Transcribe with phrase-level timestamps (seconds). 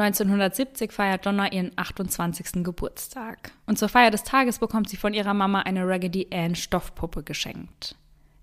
[0.00, 2.64] 1970 feiert Donna ihren 28.
[2.64, 3.52] Geburtstag.
[3.66, 7.96] Und zur Feier des Tages bekommt sie von ihrer Mama eine Raggedy Ann Stoffpuppe geschenkt.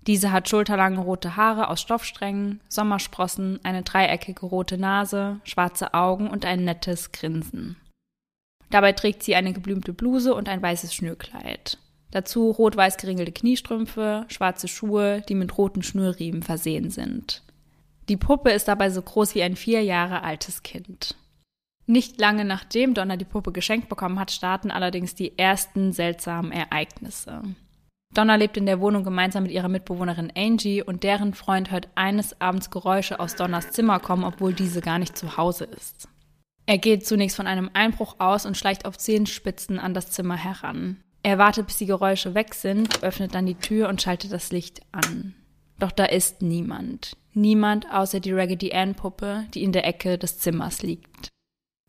[0.06, 6.44] Diese hat schulterlange rote Haare aus Stoffsträngen, Sommersprossen, eine dreieckige rote Nase, schwarze Augen und
[6.44, 7.76] ein nettes Grinsen.
[8.70, 11.78] Dabei trägt sie eine geblümte Bluse und ein weißes Schnürkleid.
[12.12, 17.42] Dazu rot-weiß geringelte Kniestrümpfe, schwarze Schuhe, die mit roten Schnürriemen versehen sind.
[18.08, 21.16] Die Puppe ist dabei so groß wie ein vier Jahre altes Kind.
[21.86, 27.42] Nicht lange nachdem Donna die Puppe geschenkt bekommen hat, starten allerdings die ersten seltsamen Ereignisse.
[28.12, 32.40] Donna lebt in der Wohnung gemeinsam mit ihrer Mitbewohnerin Angie und deren Freund hört eines
[32.40, 36.08] Abends Geräusche aus Donnas Zimmer kommen, obwohl diese gar nicht zu Hause ist.
[36.66, 40.96] Er geht zunächst von einem Einbruch aus und schleicht auf Zehenspitzen an das Zimmer heran.
[41.22, 44.80] Er wartet, bis die Geräusche weg sind, öffnet dann die Tür und schaltet das Licht
[44.92, 45.34] an.
[45.78, 47.16] Doch da ist niemand.
[47.34, 51.28] Niemand außer die Raggedy Ann Puppe, die in der Ecke des Zimmers liegt.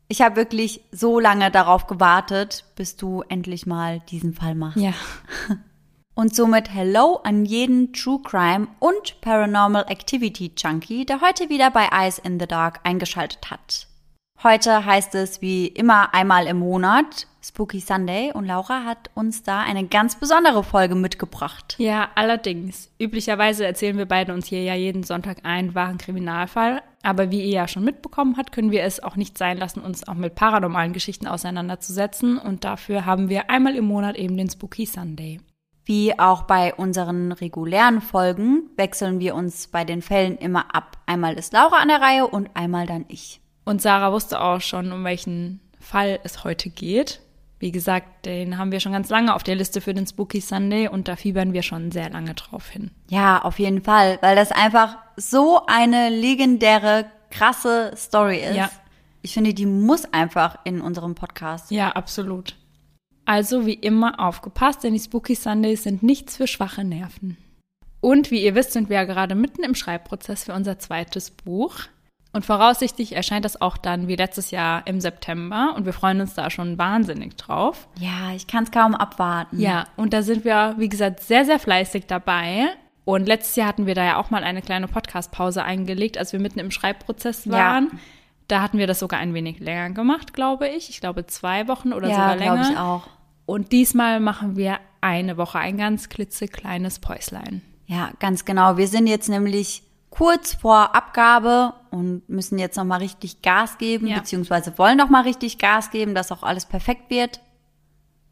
[0.10, 4.78] Ich habe wirklich so lange darauf gewartet, bis du endlich mal diesen Fall machst.
[4.78, 4.94] Ja.
[6.16, 11.90] Und somit Hello an jeden True Crime und Paranormal Activity Junkie, der heute wieder bei
[11.92, 13.88] Eyes in the Dark eingeschaltet hat.
[14.42, 19.62] Heute heißt es wie immer einmal im Monat Spooky Sunday und Laura hat uns da
[19.62, 21.76] eine ganz besondere Folge mitgebracht.
[21.78, 22.92] Ja, allerdings.
[23.00, 26.82] Üblicherweise erzählen wir beide uns hier ja jeden Sonntag einen wahren Kriminalfall.
[27.08, 30.06] Aber wie ihr ja schon mitbekommen habt, können wir es auch nicht sein lassen, uns
[30.10, 32.38] auch mit paranormalen Geschichten auseinanderzusetzen.
[32.38, 35.40] Und dafür haben wir einmal im Monat eben den Spooky Sunday.
[35.86, 40.98] Wie auch bei unseren regulären Folgen wechseln wir uns bei den Fällen immer ab.
[41.06, 43.40] Einmal ist Laura an der Reihe und einmal dann ich.
[43.64, 47.22] Und Sarah wusste auch schon, um welchen Fall es heute geht.
[47.60, 50.88] Wie gesagt, den haben wir schon ganz lange auf der Liste für den Spooky Sunday
[50.88, 52.92] und da fiebern wir schon sehr lange drauf hin.
[53.10, 58.56] Ja, auf jeden Fall, weil das einfach so eine legendäre, krasse Story ist.
[58.56, 58.70] Ja.
[59.24, 61.72] Ich finde, die muss einfach in unserem Podcast.
[61.72, 62.56] Ja, absolut.
[63.26, 67.38] Also wie immer aufgepasst, denn die Spooky Sundays sind nichts für schwache Nerven.
[68.00, 71.76] Und wie ihr wisst, sind wir ja gerade mitten im Schreibprozess für unser zweites Buch.
[72.34, 76.34] Und voraussichtlich erscheint das auch dann wie letztes Jahr im September und wir freuen uns
[76.34, 77.88] da schon wahnsinnig drauf.
[78.00, 79.60] Ja, ich kann es kaum abwarten.
[79.60, 82.68] Ja, und da sind wir, wie gesagt, sehr, sehr fleißig dabei.
[83.06, 86.42] Und letztes Jahr hatten wir da ja auch mal eine kleine Podcast-Pause eingelegt, als wir
[86.42, 87.86] mitten im Schreibprozess waren.
[87.86, 88.00] Ja.
[88.50, 90.90] Da hatten wir das sogar ein wenig länger gemacht, glaube ich.
[90.90, 92.56] Ich glaube zwei Wochen oder ja, sogar länger.
[92.56, 93.08] Ja, glaube ich auch.
[93.46, 97.62] Und diesmal machen wir eine Woche, ein ganz klitzekleines Päuslein.
[97.86, 98.76] Ja, ganz genau.
[98.76, 104.18] Wir sind jetzt nämlich kurz vor Abgabe und müssen jetzt nochmal richtig Gas geben, ja.
[104.18, 107.42] beziehungsweise wollen nochmal richtig Gas geben, dass auch alles perfekt wird.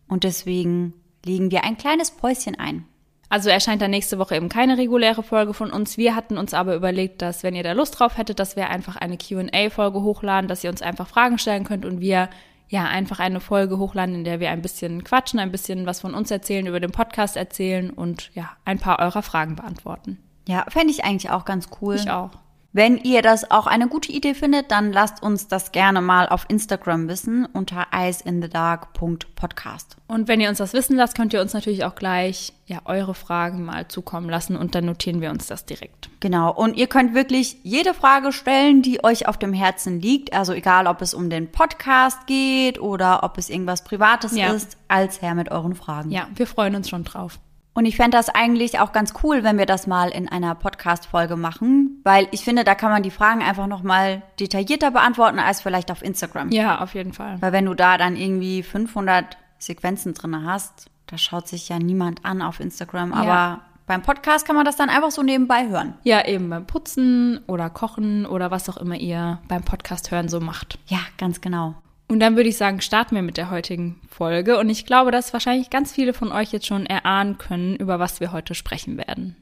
[0.08, 0.94] Und deswegen
[1.26, 2.86] legen wir ein kleines Päuschen ein.
[3.28, 5.98] Also erscheint da nächste Woche eben keine reguläre Folge von uns.
[5.98, 8.96] Wir hatten uns aber überlegt, dass wenn ihr da Lust drauf hättet, dass wir einfach
[8.96, 12.30] eine Q&A-Folge hochladen, dass ihr uns einfach Fragen stellen könnt und wir
[12.68, 16.14] ja einfach eine Folge hochladen, in der wir ein bisschen quatschen, ein bisschen was von
[16.14, 20.20] uns erzählen, über den Podcast erzählen und ja, ein paar eurer Fragen beantworten.
[20.48, 21.96] Ja, fände ich eigentlich auch ganz cool.
[21.96, 22.32] Ich auch.
[22.76, 26.44] Wenn ihr das auch eine gute Idee findet, dann lasst uns das gerne mal auf
[26.50, 29.96] Instagram wissen unter eyeinthedark.podcast.
[30.10, 33.14] Und wenn ihr uns das wissen lasst, könnt ihr uns natürlich auch gleich ja eure
[33.14, 36.10] Fragen mal zukommen lassen und dann notieren wir uns das direkt.
[36.20, 36.54] Genau.
[36.54, 40.34] Und ihr könnt wirklich jede Frage stellen, die euch auf dem Herzen liegt.
[40.34, 44.52] Also egal, ob es um den Podcast geht oder ob es irgendwas Privates ja.
[44.52, 46.12] ist, als Herr mit euren Fragen.
[46.12, 47.40] Ja, wir freuen uns schon drauf.
[47.76, 51.36] Und ich fände das eigentlich auch ganz cool, wenn wir das mal in einer Podcast-Folge
[51.36, 55.62] machen, weil ich finde, da kann man die Fragen einfach noch mal detaillierter beantworten als
[55.62, 56.52] vielleicht auf Instagram.
[56.52, 57.36] Ja, auf jeden Fall.
[57.42, 62.24] Weil wenn du da dann irgendwie 500 Sequenzen drin hast, da schaut sich ja niemand
[62.24, 63.62] an auf Instagram, aber ja.
[63.88, 65.96] beim Podcast kann man das dann einfach so nebenbei hören.
[66.04, 70.40] Ja, eben beim Putzen oder Kochen oder was auch immer ihr beim Podcast hören so
[70.40, 70.80] macht.
[70.88, 71.76] Ja, ganz genau.
[72.08, 74.60] Und dann würde ich sagen, starten wir mit der heutigen Folge.
[74.60, 78.20] Und ich glaube, dass wahrscheinlich ganz viele von euch jetzt schon erahnen können, über was
[78.20, 79.36] wir heute sprechen werden.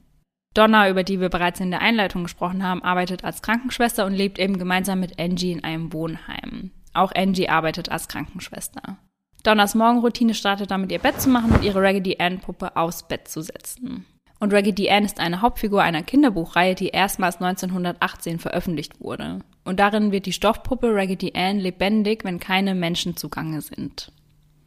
[0.54, 4.40] Donna, über die wir bereits in der Einleitung gesprochen haben, arbeitet als Krankenschwester und lebt
[4.40, 6.72] eben gemeinsam mit Angie in einem Wohnheim.
[6.94, 8.98] Auch Angie arbeitet als Krankenschwester.
[9.44, 13.28] Donnas Morgenroutine startet damit, ihr Bett zu machen und ihre Raggedy Ann Puppe aufs Bett
[13.28, 14.06] zu setzen.
[14.44, 19.40] Und Raggedy Ann ist eine Hauptfigur einer Kinderbuchreihe, die erstmals 1918 veröffentlicht wurde.
[19.64, 24.12] Und darin wird die Stoffpuppe Raggedy Ann lebendig, wenn keine Menschen zugange sind.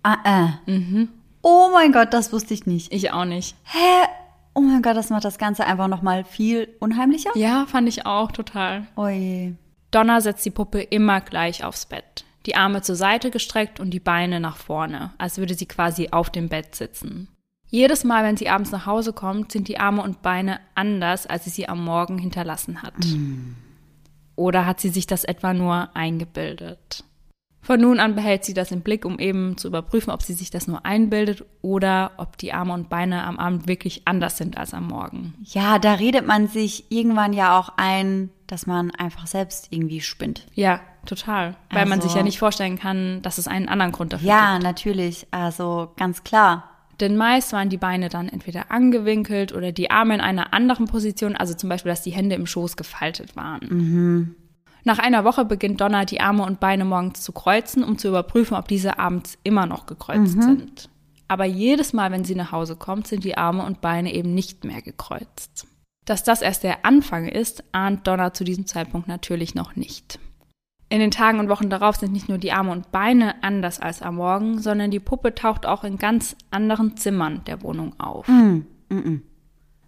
[0.03, 0.17] Ah,
[0.65, 0.71] äh.
[0.71, 1.11] Mhm.
[1.43, 2.91] Oh mein Gott, das wusste ich nicht.
[2.91, 3.55] Ich auch nicht.
[3.65, 4.09] Hä?
[4.55, 7.33] Oh mein Gott, das macht das Ganze einfach nochmal viel unheimlicher.
[7.35, 8.87] Ja, fand ich auch total.
[8.97, 9.57] Oje.
[9.91, 12.25] Donna setzt die Puppe immer gleich aufs Bett.
[12.47, 16.31] Die Arme zur Seite gestreckt und die Beine nach vorne, als würde sie quasi auf
[16.31, 17.29] dem Bett sitzen.
[17.69, 21.45] Jedes Mal, wenn sie abends nach Hause kommt, sind die Arme und Beine anders, als
[21.45, 22.99] sie sie am Morgen hinterlassen hat.
[22.99, 23.57] Mm.
[24.37, 27.05] Oder hat sie sich das etwa nur eingebildet?
[27.67, 30.51] Von nun an behält sie das im Blick, um eben zu überprüfen, ob sie sich
[30.51, 34.73] das nur einbildet oder ob die Arme und Beine am Abend wirklich anders sind als
[34.73, 35.35] am Morgen.
[35.43, 40.47] Ja, da redet man sich irgendwann ja auch ein, dass man einfach selbst irgendwie spinnt.
[40.55, 41.57] Ja, total.
[41.71, 44.29] Weil also, man sich ja also nicht vorstellen kann, dass es einen anderen Grund dafür
[44.29, 44.63] ja, gibt.
[44.63, 45.27] Ja, natürlich.
[45.33, 46.71] Also ganz klar.
[47.01, 51.37] Denn meist waren die Beine dann entweder angewinkelt oder die Arme in einer anderen Position,
[51.37, 53.61] also zum Beispiel, dass die Hände im Schoß gefaltet waren.
[53.69, 54.35] Mhm.
[54.85, 58.57] Nach einer Woche beginnt Donna die Arme und Beine morgens zu kreuzen, um zu überprüfen,
[58.57, 60.43] ob diese abends immer noch gekreuzt mhm.
[60.43, 60.91] sind.
[61.29, 64.65] Aber jedes Mal, wenn sie nach Hause kommt, sind die Arme und Beine eben nicht
[64.65, 65.67] mehr gekreuzt.
[66.05, 70.21] Dass das erst der Anfang ist, ahnt Donna zu diesem Zeitpunkt natürlich noch nicht.
[70.89, 74.03] In den Tagen und Wochen darauf sind nicht nur die Arme und Beine anders als
[74.03, 78.29] am Morgen, sondern die Puppe taucht auch in ganz anderen Zimmern der Wohnung auf.
[78.29, 79.23] Mm, mm, mm.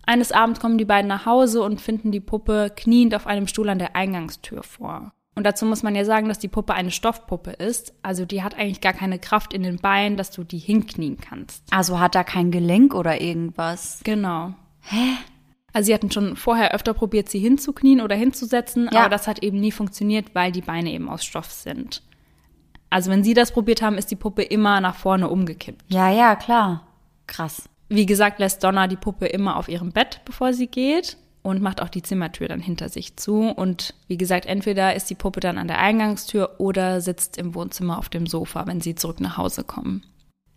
[0.04, 3.68] Eines Abends kommen die beiden nach Hause und finden die Puppe kniend auf einem Stuhl
[3.68, 5.12] an der Eingangstür vor.
[5.36, 7.94] Und dazu muss man ja sagen, dass die Puppe eine Stoffpuppe ist.
[8.02, 11.62] Also die hat eigentlich gar keine Kraft in den Beinen, dass du die hinknien kannst.
[11.70, 14.00] Also hat da kein Gelenk oder irgendwas.
[14.02, 14.54] Genau.
[14.80, 15.16] Hä?
[15.72, 19.00] Also sie hatten schon vorher öfter probiert, sie hinzuknien oder hinzusetzen, Ja.
[19.00, 22.02] aber das hat eben nie funktioniert, weil die Beine eben aus Stoff sind.
[22.90, 25.84] Also wenn sie das probiert haben, ist die Puppe immer nach vorne umgekippt.
[25.88, 26.86] Ja, ja, klar.
[27.26, 27.68] Krass.
[27.90, 31.82] Wie gesagt, lässt Donna die Puppe immer auf ihrem Bett, bevor sie geht und macht
[31.82, 33.42] auch die Zimmertür dann hinter sich zu.
[33.50, 37.98] Und wie gesagt, entweder ist die Puppe dann an der Eingangstür oder sitzt im Wohnzimmer
[37.98, 40.02] auf dem Sofa, wenn sie zurück nach Hause kommen.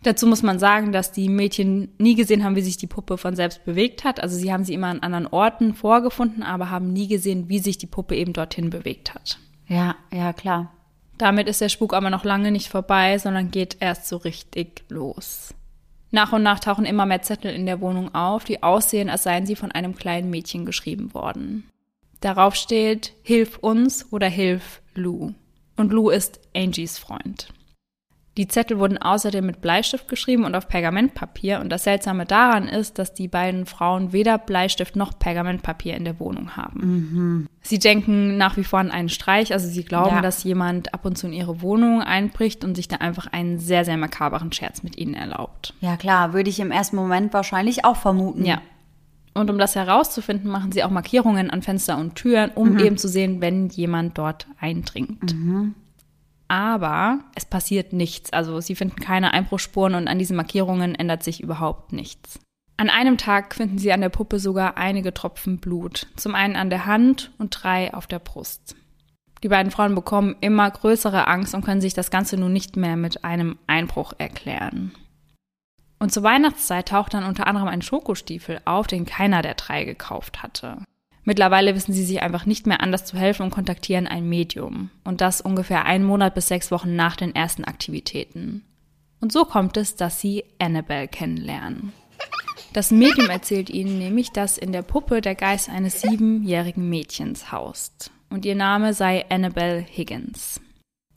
[0.03, 3.35] Dazu muss man sagen, dass die Mädchen nie gesehen haben, wie sich die Puppe von
[3.35, 4.19] selbst bewegt hat.
[4.21, 7.77] Also sie haben sie immer an anderen Orten vorgefunden, aber haben nie gesehen, wie sich
[7.77, 9.37] die Puppe eben dorthin bewegt hat.
[9.67, 10.73] Ja, ja, klar.
[11.19, 15.53] Damit ist der Spuk aber noch lange nicht vorbei, sondern geht erst so richtig los.
[16.09, 19.45] Nach und nach tauchen immer mehr Zettel in der Wohnung auf, die aussehen, als seien
[19.45, 21.69] sie von einem kleinen Mädchen geschrieben worden.
[22.21, 25.33] Darauf steht Hilf uns oder Hilf Lou.
[25.77, 27.53] Und Lou ist Angies Freund.
[28.37, 31.59] Die Zettel wurden außerdem mit Bleistift geschrieben und auf Pergamentpapier.
[31.59, 36.17] Und das Seltsame daran ist, dass die beiden Frauen weder Bleistift noch Pergamentpapier in der
[36.17, 36.79] Wohnung haben.
[36.79, 37.47] Mhm.
[37.61, 39.51] Sie denken nach wie vor an einen Streich.
[39.51, 40.21] Also sie glauben, Ja.
[40.21, 43.83] dass jemand ab und zu in ihre Wohnung einbricht und sich da einfach einen sehr,
[43.83, 45.73] sehr makaberen Scherz mit ihnen erlaubt.
[45.81, 48.45] Ja, klar, würde ich im ersten Moment wahrscheinlich auch vermuten.
[48.45, 48.61] Ja.
[49.33, 53.07] Und um das herauszufinden, machen sie auch Markierungen an Fenster und Türen, um eben zu
[53.07, 55.35] sehen, wenn jemand dort eindringt.
[56.51, 58.33] Aber es passiert nichts.
[58.33, 62.41] Also sie finden keine Einbruchspuren und an diesen Markierungen ändert sich überhaupt nichts.
[62.75, 66.07] An einem Tag finden sie an der Puppe sogar einige Tropfen Blut.
[66.17, 68.75] Zum einen an der Hand und drei auf der Brust.
[69.43, 72.97] Die beiden Frauen bekommen immer größere Angst und können sich das Ganze nun nicht mehr
[72.97, 74.91] mit einem Einbruch erklären.
[75.99, 80.43] Und zur Weihnachtszeit taucht dann unter anderem ein Schokostiefel auf, den keiner der drei gekauft
[80.43, 80.79] hatte.
[81.23, 84.89] Mittlerweile wissen sie sich einfach nicht mehr anders zu helfen und kontaktieren ein Medium.
[85.03, 88.63] Und das ungefähr einen Monat bis sechs Wochen nach den ersten Aktivitäten.
[89.19, 91.93] Und so kommt es, dass sie Annabelle kennenlernen.
[92.73, 98.11] Das Medium erzählt ihnen nämlich, dass in der Puppe der Geist eines siebenjährigen Mädchens haust.
[98.29, 100.61] Und ihr Name sei Annabelle Higgins.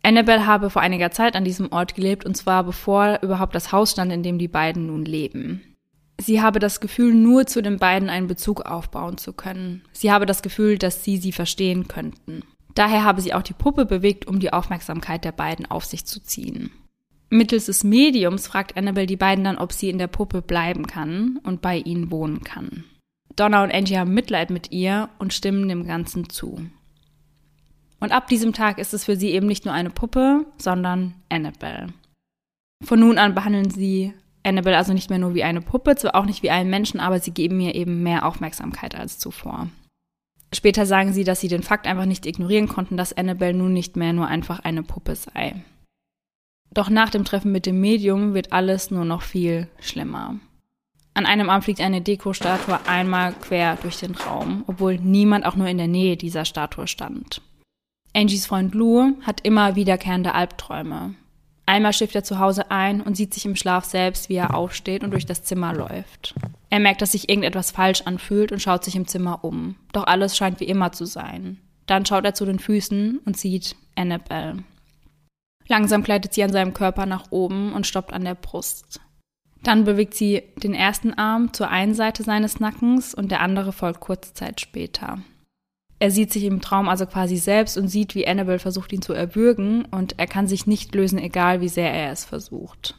[0.03, 3.93] Annabelle habe vor einiger Zeit an diesem Ort gelebt, und zwar bevor überhaupt das Haus
[3.93, 5.74] stand, in dem die beiden nun leben.
[6.21, 9.83] Sie habe das Gefühl, nur zu den beiden einen Bezug aufbauen zu können.
[9.93, 12.43] Sie habe das Gefühl, dass sie sie verstehen könnten.
[12.75, 16.21] Daher habe sie auch die Puppe bewegt, um die Aufmerksamkeit der beiden auf sich zu
[16.23, 16.71] ziehen.
[17.31, 21.41] Mittels des Mediums fragt Annabelle die beiden dann, ob sie in der Puppe bleiben kann
[21.43, 22.85] und bei ihnen wohnen kann.
[23.37, 26.61] Donna und Angie haben Mitleid mit ihr und stimmen dem Ganzen zu.
[27.99, 31.89] Und ab diesem Tag ist es für sie eben nicht nur eine Puppe, sondern Annabelle.
[32.85, 34.13] Von nun an behandeln sie
[34.45, 37.19] Annabelle also nicht mehr nur wie eine Puppe, zwar auch nicht wie einen Menschen, aber
[37.19, 39.69] sie geben ihr eben mehr Aufmerksamkeit als zuvor.
[40.55, 43.97] Später sagen sie, dass sie den Fakt einfach nicht ignorieren konnten, dass Annabelle nun nicht
[43.97, 45.57] mehr nur einfach eine Puppe sei.
[46.73, 50.37] Doch nach dem Treffen mit dem Medium wird alles nur noch viel schlimmer.
[51.15, 55.69] An einem Abend fliegt eine Dekostatue einmal quer durch den Raum, obwohl niemand auch nur
[55.69, 57.41] in der Nähe dieser Statue stand.
[58.13, 61.15] Angies Freund Lou hat immer wiederkehrende Albträume.
[61.67, 65.03] Einmal schläft er zu Hause ein und sieht sich im Schlaf selbst, wie er aufsteht
[65.03, 66.35] und durch das Zimmer läuft.
[66.69, 69.77] Er merkt, dass sich irgendetwas falsch anfühlt und schaut sich im Zimmer um.
[69.93, 71.59] Doch alles scheint wie immer zu sein.
[71.87, 74.65] Dann schaut er zu den Füßen und sieht Annabelle.
[75.67, 79.01] Langsam gleitet sie an seinem Körper nach oben und stoppt an der Brust.
[79.63, 84.01] Dann bewegt sie den ersten Arm zur einen Seite seines Nackens und der andere folgt
[84.01, 85.23] kurze Zeit später.
[86.05, 89.15] Er sieht sich im Traum also quasi selbst und sieht, wie Annabelle versucht, ihn zu
[89.15, 92.95] erwürgen und er kann sich nicht lösen, egal wie sehr er es versucht.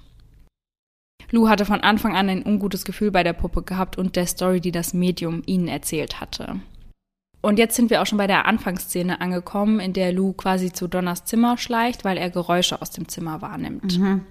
[1.30, 4.60] Lou hatte von Anfang an ein ungutes Gefühl bei der Puppe gehabt und der Story,
[4.60, 6.62] die das Medium ihnen erzählt hatte.
[7.42, 10.88] Und jetzt sind wir auch schon bei der Anfangsszene angekommen, in der Lou quasi zu
[10.88, 14.00] Donners Zimmer schleicht, weil er Geräusche aus dem Zimmer wahrnimmt.
[14.00, 14.26] Mhm.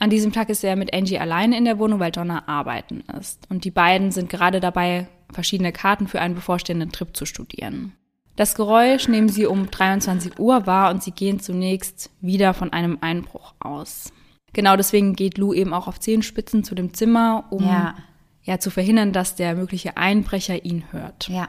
[0.00, 3.46] An diesem Tag ist er mit Angie alleine in der Wohnung, weil Donna arbeiten ist.
[3.50, 7.92] Und die beiden sind gerade dabei, verschiedene Karten für einen bevorstehenden Trip zu studieren.
[8.34, 12.96] Das Geräusch nehmen sie um 23 Uhr wahr und sie gehen zunächst wieder von einem
[13.02, 14.10] Einbruch aus.
[14.54, 17.94] Genau deswegen geht Lou eben auch auf Zehenspitzen zu dem Zimmer, um ja.
[18.42, 21.28] ja zu verhindern, dass der mögliche Einbrecher ihn hört.
[21.28, 21.48] Ja.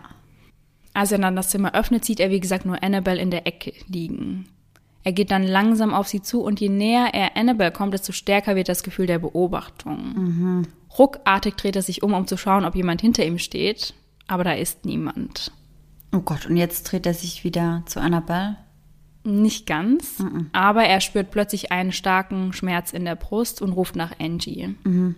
[0.94, 3.72] Als er dann das Zimmer öffnet, sieht er wie gesagt nur Annabelle in der Ecke
[3.88, 4.50] liegen.
[5.04, 8.56] Er geht dann langsam auf sie zu und je näher er Annabelle kommt, desto stärker
[8.56, 10.14] wird das Gefühl der Beobachtung.
[10.16, 10.68] Mhm.
[10.98, 13.94] Ruckartig dreht er sich um, um zu schauen, ob jemand hinter ihm steht,
[14.28, 15.52] aber da ist niemand.
[16.14, 18.58] Oh Gott, und jetzt dreht er sich wieder zu Annabelle?
[19.24, 20.50] Nicht ganz, mhm.
[20.52, 24.76] aber er spürt plötzlich einen starken Schmerz in der Brust und ruft nach Angie.
[24.84, 25.16] Mhm.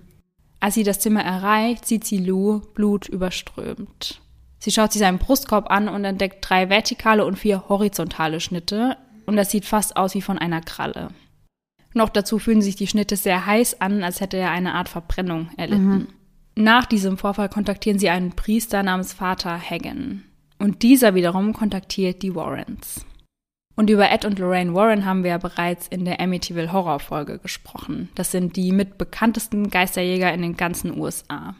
[0.59, 4.21] Als sie das Zimmer erreicht, sieht sie Lou blutüberströmt.
[4.59, 8.95] Sie schaut sich seinen Brustkorb an und entdeckt drei vertikale und vier horizontale Schnitte.
[9.25, 11.09] Und das sieht fast aus wie von einer Kralle.
[11.93, 15.49] Noch dazu fühlen sich die Schnitte sehr heiß an, als hätte er eine Art Verbrennung
[15.57, 15.87] erlitten.
[15.87, 16.07] Mhm.
[16.55, 20.23] Nach diesem Vorfall kontaktieren sie einen Priester namens Vater Hagen.
[20.59, 23.05] Und dieser wiederum kontaktiert die Warrens.
[23.75, 27.39] Und über Ed und Lorraine Warren haben wir ja bereits in der Amityville Horror Folge
[27.39, 28.09] gesprochen.
[28.13, 31.55] Das sind die mit bekanntesten Geisterjäger in den ganzen USA.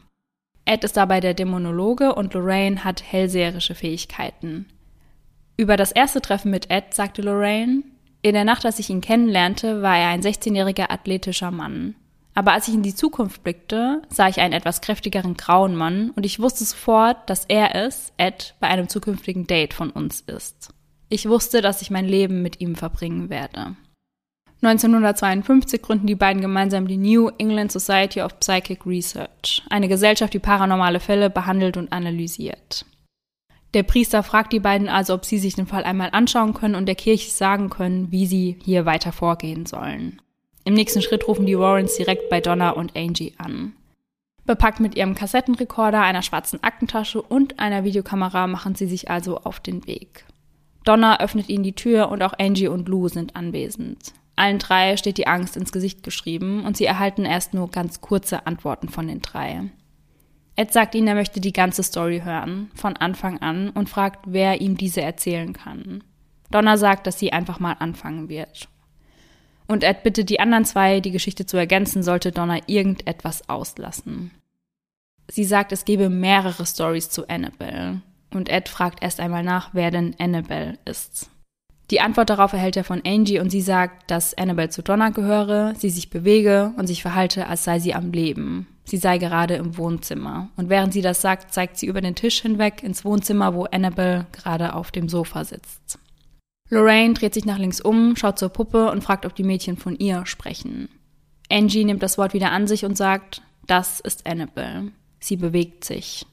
[0.65, 4.67] Ed ist dabei der Dämonologe und Lorraine hat hellseherische Fähigkeiten.
[5.55, 7.83] Über das erste Treffen mit Ed sagte Lorraine,
[8.21, 11.95] in der Nacht, als ich ihn kennenlernte, war er ein 16-jähriger athletischer Mann.
[12.33, 16.25] Aber als ich in die Zukunft blickte, sah ich einen etwas kräftigeren grauen Mann und
[16.25, 20.69] ich wusste sofort, dass er es, Ed, bei einem zukünftigen Date von uns ist.
[21.09, 23.75] Ich wusste, dass ich mein Leben mit ihm verbringen werde.
[24.63, 30.39] 1952 gründen die beiden gemeinsam die New England Society of Psychic Research, eine Gesellschaft, die
[30.39, 32.85] paranormale Fälle behandelt und analysiert.
[33.73, 36.85] Der Priester fragt die beiden also, ob sie sich den Fall einmal anschauen können und
[36.85, 40.21] der Kirche sagen können, wie sie hier weiter vorgehen sollen.
[40.63, 43.73] Im nächsten Schritt rufen die Warrens direkt bei Donna und Angie an.
[44.45, 49.59] Bepackt mit ihrem Kassettenrekorder, einer schwarzen Aktentasche und einer Videokamera machen sie sich also auf
[49.59, 50.25] den Weg.
[50.83, 54.13] Donna öffnet ihnen die Tür und auch Angie und Lou sind anwesend.
[54.35, 58.45] Allen drei steht die Angst ins Gesicht geschrieben und sie erhalten erst nur ganz kurze
[58.45, 59.69] Antworten von den drei.
[60.55, 64.61] Ed sagt ihnen, er möchte die ganze Story hören, von Anfang an, und fragt, wer
[64.61, 66.03] ihm diese erzählen kann.
[66.51, 68.67] Donna sagt, dass sie einfach mal anfangen wird.
[69.67, 74.31] Und Ed bittet die anderen zwei, die Geschichte zu ergänzen, sollte Donna irgendetwas auslassen.
[75.31, 78.01] Sie sagt, es gebe mehrere Stories zu Annabelle.
[78.31, 81.29] Und Ed fragt erst einmal nach, wer denn Annabelle ist.
[81.89, 85.73] Die Antwort darauf erhält er von Angie und sie sagt, dass Annabelle zu Donna gehöre,
[85.75, 88.67] sie sich bewege und sich verhalte, als sei sie am Leben.
[88.85, 90.49] Sie sei gerade im Wohnzimmer.
[90.55, 94.27] Und während sie das sagt, zeigt sie über den Tisch hinweg ins Wohnzimmer, wo Annabelle
[94.31, 95.99] gerade auf dem Sofa sitzt.
[96.69, 99.95] Lorraine dreht sich nach links um, schaut zur Puppe und fragt, ob die Mädchen von
[99.97, 100.89] ihr sprechen.
[101.49, 104.91] Angie nimmt das Wort wieder an sich und sagt, das ist Annabelle.
[105.19, 106.25] Sie bewegt sich.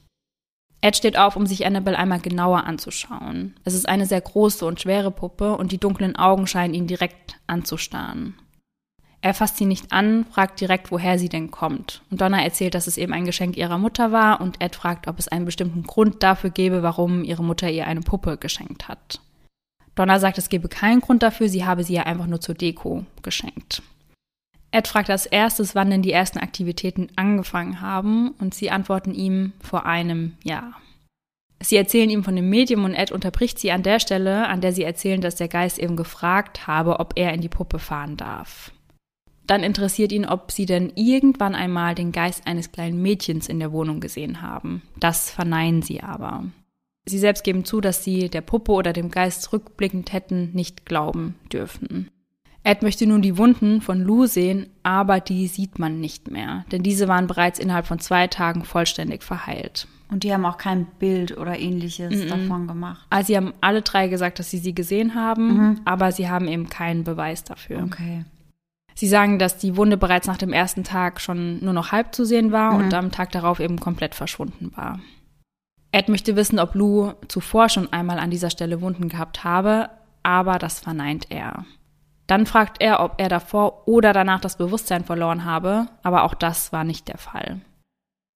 [0.81, 3.53] Ed steht auf, um sich Annabelle einmal genauer anzuschauen.
[3.63, 7.35] Es ist eine sehr große und schwere Puppe und die dunklen Augen scheinen ihn direkt
[7.45, 8.33] anzustarren.
[9.23, 12.01] Er fasst sie nicht an, fragt direkt, woher sie denn kommt.
[12.09, 15.19] Und Donna erzählt, dass es eben ein Geschenk ihrer Mutter war und Ed fragt, ob
[15.19, 19.21] es einen bestimmten Grund dafür gäbe, warum ihre Mutter ihr eine Puppe geschenkt hat.
[19.93, 23.05] Donna sagt, es gebe keinen Grund dafür, sie habe sie ja einfach nur zur Deko
[23.21, 23.83] geschenkt.
[24.71, 29.51] Ed fragt als erstes, wann denn die ersten Aktivitäten angefangen haben und sie antworten ihm
[29.61, 30.77] vor einem Jahr.
[31.59, 34.73] Sie erzählen ihm von dem Medium und Ed unterbricht sie an der Stelle, an der
[34.73, 38.71] sie erzählen, dass der Geist eben gefragt habe, ob er in die Puppe fahren darf.
[39.51, 43.73] Dann interessiert ihn, ob sie denn irgendwann einmal den Geist eines kleinen Mädchens in der
[43.73, 44.81] Wohnung gesehen haben.
[44.97, 46.45] Das verneinen sie aber.
[47.05, 51.35] Sie selbst geben zu, dass sie der Puppe oder dem Geist rückblickend hätten nicht glauben
[51.51, 52.09] dürfen.
[52.63, 56.81] Ed möchte nun die Wunden von Lou sehen, aber die sieht man nicht mehr, denn
[56.81, 59.85] diese waren bereits innerhalb von zwei Tagen vollständig verheilt.
[60.09, 62.29] Und die haben auch kein Bild oder ähnliches mm -mm.
[62.29, 63.05] davon gemacht.
[63.09, 65.81] Also sie haben alle drei gesagt, dass sie sie gesehen haben, mhm.
[65.83, 67.83] aber sie haben eben keinen Beweis dafür.
[67.83, 68.23] Okay.
[69.01, 72.23] Sie sagen, dass die Wunde bereits nach dem ersten Tag schon nur noch halb zu
[72.23, 72.83] sehen war mhm.
[72.83, 74.99] und am Tag darauf eben komplett verschwunden war.
[75.91, 79.89] Ed möchte wissen, ob Lou zuvor schon einmal an dieser Stelle Wunden gehabt habe,
[80.21, 81.65] aber das verneint er.
[82.27, 86.71] Dann fragt er, ob er davor oder danach das Bewusstsein verloren habe, aber auch das
[86.71, 87.59] war nicht der Fall.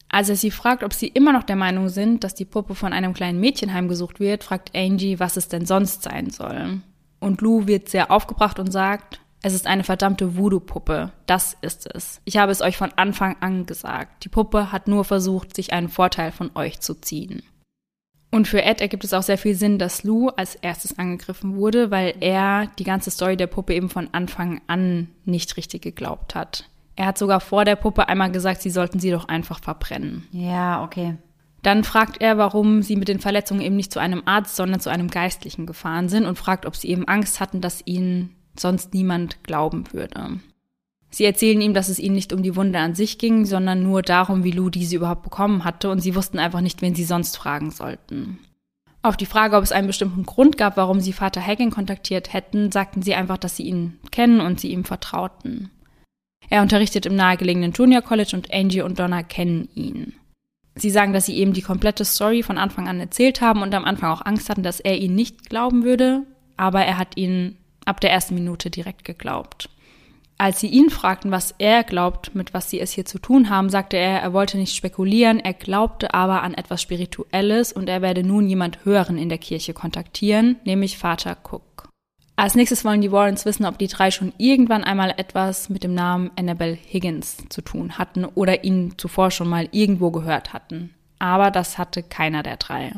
[0.10, 2.92] Als er sie fragt, ob sie immer noch der Meinung sind, dass die Puppe von
[2.92, 6.82] einem kleinen Mädchen heimgesucht wird, fragt Angie, was es denn sonst sein soll.
[7.20, 11.12] Und Lou wird sehr aufgebracht und sagt, es ist eine verdammte Voodoo-Puppe.
[11.28, 12.20] Das ist es.
[12.26, 14.24] Ich habe es euch von Anfang an gesagt.
[14.24, 17.44] Die Puppe hat nur versucht, sich einen Vorteil von euch zu ziehen.
[18.32, 21.92] Und für Ed ergibt es auch sehr viel Sinn, dass Lou als erstes angegriffen wurde,
[21.92, 26.68] weil er die ganze Story der Puppe eben von Anfang an nicht richtig geglaubt hat.
[26.96, 30.28] Er hat sogar vor der Puppe einmal gesagt, sie sollten sie doch einfach verbrennen.
[30.32, 31.18] Ja, okay.
[31.62, 34.90] Dann fragt er, warum sie mit den Verletzungen eben nicht zu einem Arzt, sondern zu
[34.90, 39.44] einem Geistlichen gefahren sind und fragt, ob sie eben Angst hatten, dass ihnen sonst niemand
[39.44, 40.40] glauben würde.
[41.10, 44.02] Sie erzählen ihm, dass es ihnen nicht um die Wunde an sich ging, sondern nur
[44.02, 47.38] darum, wie Lou diese überhaupt bekommen hatte und sie wussten einfach nicht, wen sie sonst
[47.38, 48.40] fragen sollten.
[49.02, 52.72] Auf die Frage, ob es einen bestimmten Grund gab, warum sie Vater Hagen kontaktiert hätten,
[52.72, 55.70] sagten sie einfach, dass sie ihn kennen und sie ihm vertrauten.
[56.50, 60.14] Er unterrichtet im nahegelegenen Junior College und Angie und Donna kennen ihn.
[60.76, 63.86] Sie sagen, dass sie eben die komplette Story von Anfang an erzählt haben und am
[63.86, 66.24] Anfang auch Angst hatten, dass er ihnen nicht glauben würde,
[66.58, 69.70] aber er hat ihnen ab der ersten Minute direkt geglaubt.
[70.38, 73.70] Als sie ihn fragten, was er glaubt, mit was sie es hier zu tun haben,
[73.70, 78.22] sagte er, er wollte nicht spekulieren, er glaubte aber an etwas Spirituelles und er werde
[78.24, 81.88] nun jemand Höheren in der Kirche kontaktieren, nämlich Vater Cook.
[82.36, 85.94] Als nächstes wollen die Warrens wissen, ob die drei schon irgendwann einmal etwas mit dem
[85.94, 90.94] Namen Annabelle Higgins zu tun hatten oder ihn zuvor schon mal irgendwo gehört hatten.
[91.18, 92.92] Aber das hatte keiner der drei.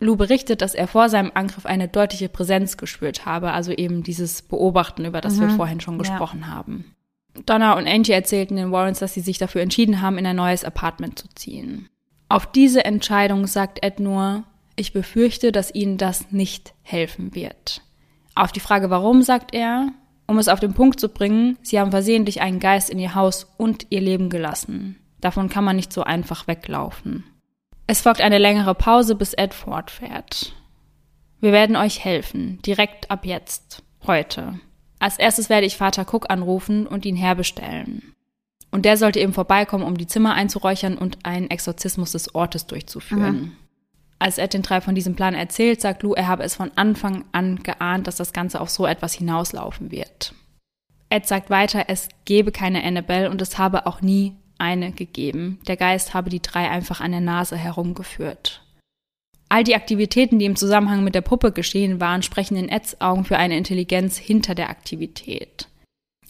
[0.00, 4.42] Lou berichtet, dass er vor seinem Angriff eine deutliche Präsenz gespürt habe, also eben dieses
[4.42, 5.42] Beobachten, über das mhm.
[5.42, 6.46] wir vorhin schon gesprochen ja.
[6.48, 6.96] haben.
[7.46, 10.64] Donna und Angie erzählten den Warrens, dass sie sich dafür entschieden haben, in ein neues
[10.64, 11.88] Apartment zu ziehen.
[12.28, 14.44] Auf diese Entscheidung sagt Ed nur,
[14.76, 17.82] ich befürchte, dass ihnen das nicht helfen wird.
[18.34, 19.92] Auf die Frage warum sagt er,
[20.26, 23.52] um es auf den Punkt zu bringen, sie haben versehentlich einen Geist in ihr Haus
[23.58, 24.96] und ihr Leben gelassen.
[25.20, 27.24] Davon kann man nicht so einfach weglaufen.
[27.90, 30.52] Es folgt eine längere Pause, bis Ed fortfährt.
[31.40, 34.60] Wir werden euch helfen, direkt ab jetzt, heute.
[35.00, 38.14] Als erstes werde ich Vater Cook anrufen und ihn herbestellen.
[38.70, 43.40] Und der sollte eben vorbeikommen, um die Zimmer einzuräuchern und einen Exorzismus des Ortes durchzuführen.
[43.40, 43.52] Mhm.
[44.20, 47.24] Als Ed den drei von diesem Plan erzählt, sagt Lou, er habe es von Anfang
[47.32, 50.32] an geahnt, dass das Ganze auf so etwas hinauslaufen wird.
[51.08, 55.58] Ed sagt weiter, es gebe keine Annabelle und es habe auch nie eine gegeben.
[55.66, 58.62] Der Geist habe die drei einfach an der Nase herumgeführt.
[59.48, 63.24] All die Aktivitäten, die im Zusammenhang mit der Puppe geschehen waren, sprechen in Eds Augen
[63.24, 65.66] für eine Intelligenz hinter der Aktivität.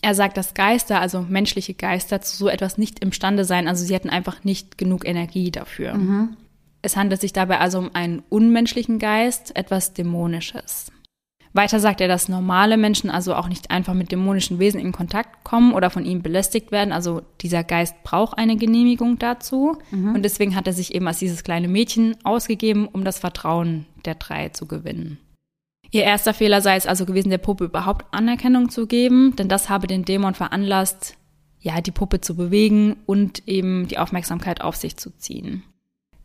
[0.02, 3.94] Er sagt, dass Geister, also menschliche Geister, zu so etwas nicht imstande seien, also sie
[3.94, 5.94] hätten einfach nicht genug Energie dafür.
[5.94, 6.36] Mhm.
[6.80, 10.90] Es handelt sich dabei also um einen unmenschlichen Geist, etwas Dämonisches.
[11.52, 15.42] Weiter sagt er, dass normale Menschen also auch nicht einfach mit dämonischen Wesen in Kontakt
[15.42, 16.92] kommen oder von ihnen belästigt werden.
[16.92, 19.76] Also dieser Geist braucht eine Genehmigung dazu.
[19.90, 20.14] Mhm.
[20.14, 24.14] Und deswegen hat er sich eben als dieses kleine Mädchen ausgegeben, um das Vertrauen der
[24.14, 25.18] drei zu gewinnen.
[25.90, 29.68] Ihr erster Fehler sei es also gewesen, der Puppe überhaupt Anerkennung zu geben, denn das
[29.68, 31.16] habe den Dämon veranlasst,
[31.58, 35.64] ja, die Puppe zu bewegen und eben die Aufmerksamkeit auf sich zu ziehen.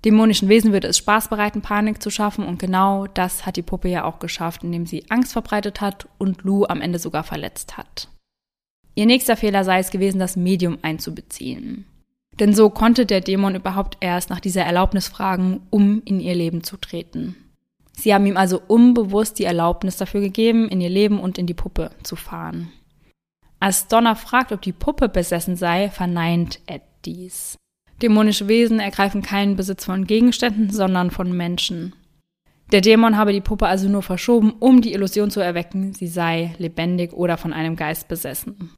[0.05, 3.89] Dämonischen Wesen würde es Spaß bereiten, Panik zu schaffen und genau das hat die Puppe
[3.89, 8.07] ja auch geschafft, indem sie Angst verbreitet hat und Lou am Ende sogar verletzt hat.
[8.93, 11.85] Ihr nächster Fehler sei es gewesen, das Medium einzubeziehen.
[12.39, 16.63] Denn so konnte der Dämon überhaupt erst nach dieser Erlaubnis fragen, um in ihr Leben
[16.63, 17.35] zu treten.
[17.93, 21.53] Sie haben ihm also unbewusst die Erlaubnis dafür gegeben, in ihr Leben und in die
[21.53, 22.71] Puppe zu fahren.
[23.59, 27.57] Als Donna fragt, ob die Puppe besessen sei, verneint Ed dies.
[28.01, 31.93] Dämonische Wesen ergreifen keinen Besitz von Gegenständen, sondern von Menschen.
[32.71, 36.55] Der Dämon habe die Puppe also nur verschoben, um die Illusion zu erwecken, sie sei
[36.57, 38.71] lebendig oder von einem Geist besessen.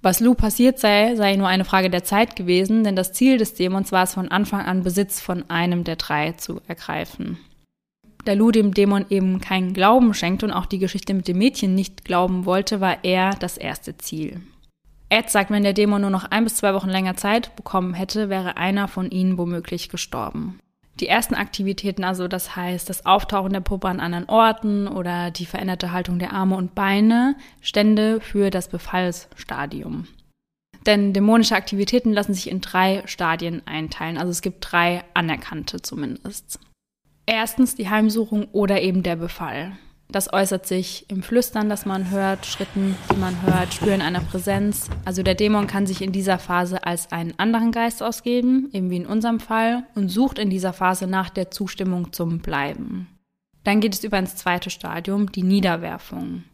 [0.00, 3.54] Was Lou passiert sei, sei nur eine Frage der Zeit gewesen, denn das Ziel des
[3.54, 7.38] Dämons war es von Anfang an, Besitz von einem der drei zu ergreifen.
[8.24, 11.74] Da Lou dem Dämon eben keinen Glauben schenkte und auch die Geschichte mit dem Mädchen
[11.74, 14.40] nicht glauben wollte, war er das erste Ziel.
[15.12, 18.30] Ed sagt, wenn der Dämon nur noch ein bis zwei Wochen länger Zeit bekommen hätte,
[18.30, 20.58] wäre einer von ihnen womöglich gestorben.
[21.00, 25.44] Die ersten Aktivitäten, also das heißt das Auftauchen der Puppe an anderen Orten oder die
[25.44, 30.08] veränderte Haltung der Arme und Beine, stände für das Befallsstadium.
[30.86, 36.58] Denn dämonische Aktivitäten lassen sich in drei Stadien einteilen, also es gibt drei anerkannte zumindest.
[37.26, 39.76] Erstens die Heimsuchung oder eben der Befall.
[40.12, 44.90] Das äußert sich im Flüstern, das man hört, Schritten, die man hört, Spüren einer Präsenz.
[45.06, 48.98] Also der Dämon kann sich in dieser Phase als einen anderen Geist ausgeben, eben wie
[48.98, 53.08] in unserem Fall, und sucht in dieser Phase nach der Zustimmung zum Bleiben.
[53.64, 56.44] Dann geht es über ins zweite Stadium, die Niederwerfung.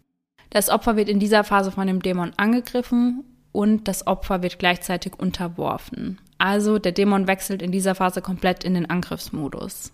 [0.50, 5.18] Das Opfer wird in dieser Phase von dem Dämon angegriffen und das Opfer wird gleichzeitig
[5.18, 6.20] unterworfen.
[6.38, 9.90] Also der Dämon wechselt in dieser Phase komplett in den Angriffsmodus.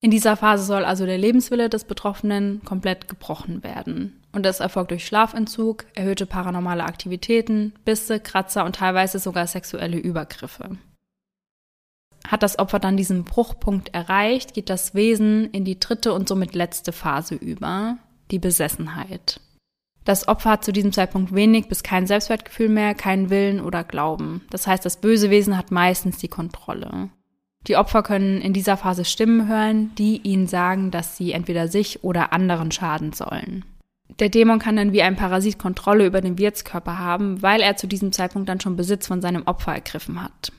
[0.00, 4.22] In dieser Phase soll also der Lebenswille des Betroffenen komplett gebrochen werden.
[4.30, 10.78] Und das erfolgt durch Schlafentzug, erhöhte paranormale Aktivitäten, Bisse, Kratzer und teilweise sogar sexuelle Übergriffe.
[12.28, 16.54] Hat das Opfer dann diesen Bruchpunkt erreicht, geht das Wesen in die dritte und somit
[16.54, 17.96] letzte Phase über,
[18.30, 19.40] die Besessenheit.
[20.04, 24.46] Das Opfer hat zu diesem Zeitpunkt wenig bis kein Selbstwertgefühl mehr, keinen Willen oder Glauben.
[24.50, 27.10] Das heißt, das böse Wesen hat meistens die Kontrolle.
[27.68, 32.02] Die Opfer können in dieser Phase Stimmen hören, die ihnen sagen, dass sie entweder sich
[32.02, 33.64] oder anderen schaden sollen.
[34.18, 37.86] Der Dämon kann dann wie ein Parasit Kontrolle über den Wirtskörper haben, weil er zu
[37.86, 40.50] diesem Zeitpunkt dann schon Besitz von seinem Opfer ergriffen hat.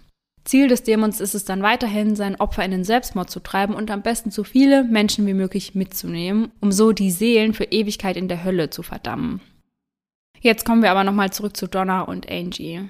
[0.45, 3.91] Ziel des Dämons ist es dann weiterhin, sein Opfer in den Selbstmord zu treiben und
[3.91, 8.27] am besten so viele Menschen wie möglich mitzunehmen, um so die Seelen für Ewigkeit in
[8.27, 9.41] der Hölle zu verdammen.
[10.39, 12.89] Jetzt kommen wir aber nochmal zurück zu Donna und Angie.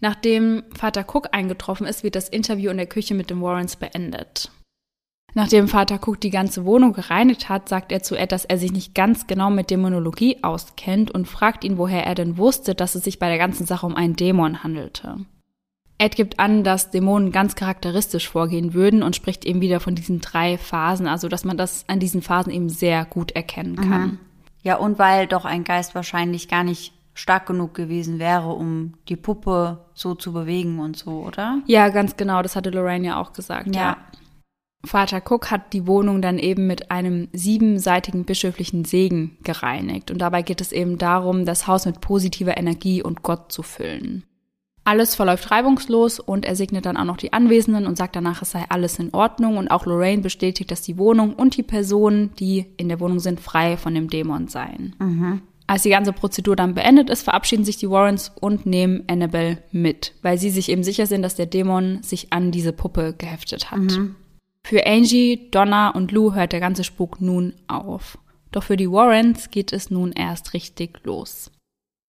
[0.00, 4.50] Nachdem Vater Cook eingetroffen ist, wird das Interview in der Küche mit den Warrens beendet.
[5.34, 8.72] Nachdem Vater Cook die ganze Wohnung gereinigt hat, sagt er zu Ed, dass er sich
[8.72, 13.04] nicht ganz genau mit Dämonologie auskennt und fragt ihn, woher er denn wusste, dass es
[13.04, 15.18] sich bei der ganzen Sache um einen Dämon handelte.
[15.98, 20.20] Ed gibt an, dass Dämonen ganz charakteristisch vorgehen würden und spricht eben wieder von diesen
[20.20, 24.02] drei Phasen, also dass man das an diesen Phasen eben sehr gut erkennen kann.
[24.02, 24.18] Mhm.
[24.62, 29.16] Ja, und weil doch ein Geist wahrscheinlich gar nicht stark genug gewesen wäre, um die
[29.16, 31.62] Puppe so zu bewegen und so, oder?
[31.66, 33.82] Ja, ganz genau, das hatte Lorraine ja auch gesagt, ja.
[33.82, 33.96] ja.
[34.84, 40.10] Vater Cook hat die Wohnung dann eben mit einem siebenseitigen bischöflichen Segen gereinigt.
[40.10, 44.24] Und dabei geht es eben darum, das Haus mit positiver Energie und Gott zu füllen.
[44.84, 48.52] Alles verläuft reibungslos und er segnet dann auch noch die Anwesenden und sagt danach, es
[48.52, 49.56] sei alles in Ordnung.
[49.56, 53.40] Und auch Lorraine bestätigt, dass die Wohnung und die Personen, die in der Wohnung sind,
[53.40, 54.94] frei von dem Dämon seien.
[55.00, 55.42] Mhm.
[55.68, 60.12] Als die ganze Prozedur dann beendet ist, verabschieden sich die Warrens und nehmen Annabelle mit,
[60.22, 63.80] weil sie sich eben sicher sind, dass der Dämon sich an diese Puppe geheftet hat.
[63.80, 64.14] Mhm.
[64.62, 68.18] Für Angie, Donna und Lou hört der ganze Spuk nun auf.
[68.52, 71.50] Doch für die Warrens geht es nun erst richtig los.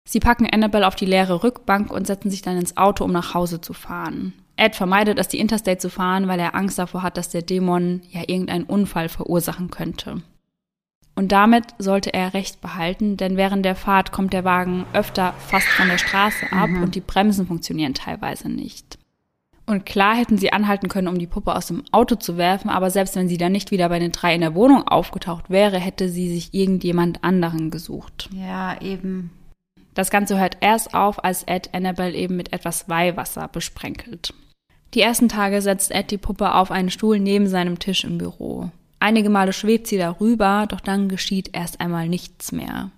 [0.09, 3.35] Sie packen Annabelle auf die leere Rückbank und setzen sich dann ins Auto, um nach
[3.35, 4.33] Hause zu fahren.
[4.57, 8.03] Ed vermeidet es, die Interstate zu fahren, weil er Angst davor hat, dass der Dämon
[8.11, 10.23] ja irgendeinen Unfall verursachen könnte.
[11.19, 15.67] Und damit sollte er recht behalten, denn während der Fahrt kommt der Wagen öfter fast
[15.67, 16.83] von der Straße ab mhm.
[16.83, 18.99] und die Bremsen funktionieren teilweise nicht.
[19.65, 22.91] Und klar hätten sie anhalten können, um die Puppe aus dem Auto zu werfen, aber
[22.91, 26.09] selbst wenn sie dann nicht wieder bei den drei in der Wohnung aufgetaucht wäre, hätte
[26.09, 28.29] sie sich irgendjemand anderen gesucht.
[28.33, 29.31] Ja, eben.
[29.95, 34.35] Das Ganze hört erst auf, als Ed Annabelle eben mit etwas Weihwasser besprenkelt.
[34.95, 38.71] Die ersten Tage setzt Ed die Puppe auf einen Stuhl neben seinem Tisch im Büro.
[38.99, 42.91] Einige Male schwebt sie darüber, doch dann geschieht erst einmal nichts mehr.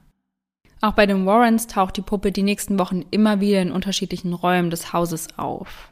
[0.80, 4.70] Auch bei den Warrens taucht die Puppe die nächsten Wochen immer wieder in unterschiedlichen Räumen
[4.70, 5.90] des Hauses auf.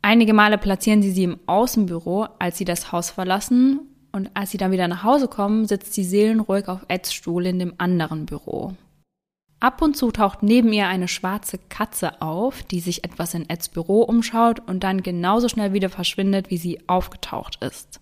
[0.00, 4.58] Einige Male platzieren sie sie im Außenbüro, als sie das Haus verlassen, und als sie
[4.58, 8.72] dann wieder nach Hause kommen, sitzt sie seelenruhig auf Eds Stuhl in dem anderen Büro.
[9.60, 13.68] Ab und zu taucht neben ihr eine schwarze Katze auf, die sich etwas in Eds
[13.68, 18.00] Büro umschaut und dann genauso schnell wieder verschwindet, wie sie aufgetaucht ist.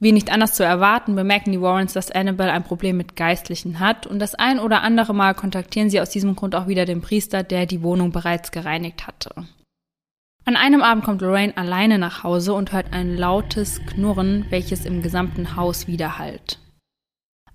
[0.00, 4.06] Wie nicht anders zu erwarten, bemerken die Warrens, dass Annabelle ein Problem mit Geistlichen hat
[4.06, 7.42] und das ein oder andere Mal kontaktieren sie aus diesem Grund auch wieder den Priester,
[7.42, 9.30] der die Wohnung bereits gereinigt hatte.
[10.44, 15.02] An einem Abend kommt Lorraine alleine nach Hause und hört ein lautes Knurren, welches im
[15.02, 16.58] gesamten Haus widerhallt.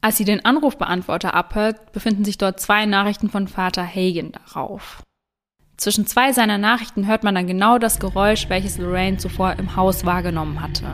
[0.02, 5.02] Als sie den Anrufbeantworter abhört, befinden sich dort zwei Nachrichten von Vater Hagen darauf.
[5.78, 10.06] Zwischen zwei seiner Nachrichten hört man dann genau das Geräusch, welches Lorraine zuvor im Haus
[10.06, 10.94] wahrgenommen hatte.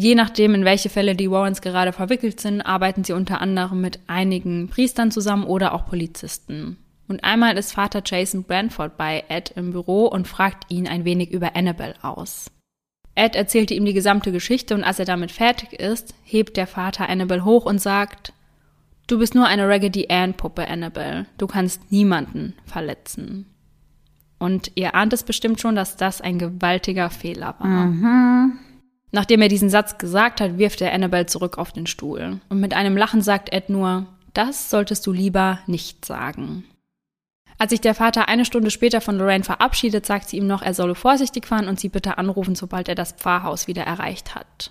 [0.00, 4.00] Je nachdem, in welche Fälle die Warrens gerade verwickelt sind, arbeiten sie unter anderem mit
[4.06, 6.78] einigen Priestern zusammen oder auch Polizisten.
[7.06, 11.32] Und einmal ist Vater Jason Branford bei Ed im Büro und fragt ihn ein wenig
[11.32, 12.50] über Annabelle aus.
[13.14, 17.06] Ed erzählte ihm die gesamte Geschichte und als er damit fertig ist, hebt der Vater
[17.06, 18.32] Annabelle hoch und sagt,
[19.06, 21.26] Du bist nur eine Raggedy Ann Puppe, Annabelle.
[21.36, 23.44] Du kannst niemanden verletzen.
[24.38, 27.86] Und ihr ahnt es bestimmt schon, dass das ein gewaltiger Fehler war.
[27.86, 28.58] Mhm.
[29.12, 32.40] Nachdem er diesen Satz gesagt hat, wirft er Annabelle zurück auf den Stuhl.
[32.48, 36.64] Und mit einem Lachen sagt Ed nur, das solltest du lieber nicht sagen.
[37.58, 40.72] Als sich der Vater eine Stunde später von Lorraine verabschiedet, sagt sie ihm noch, er
[40.72, 44.70] solle vorsichtig fahren und sie bitte anrufen, sobald er das Pfarrhaus wieder erreicht hat.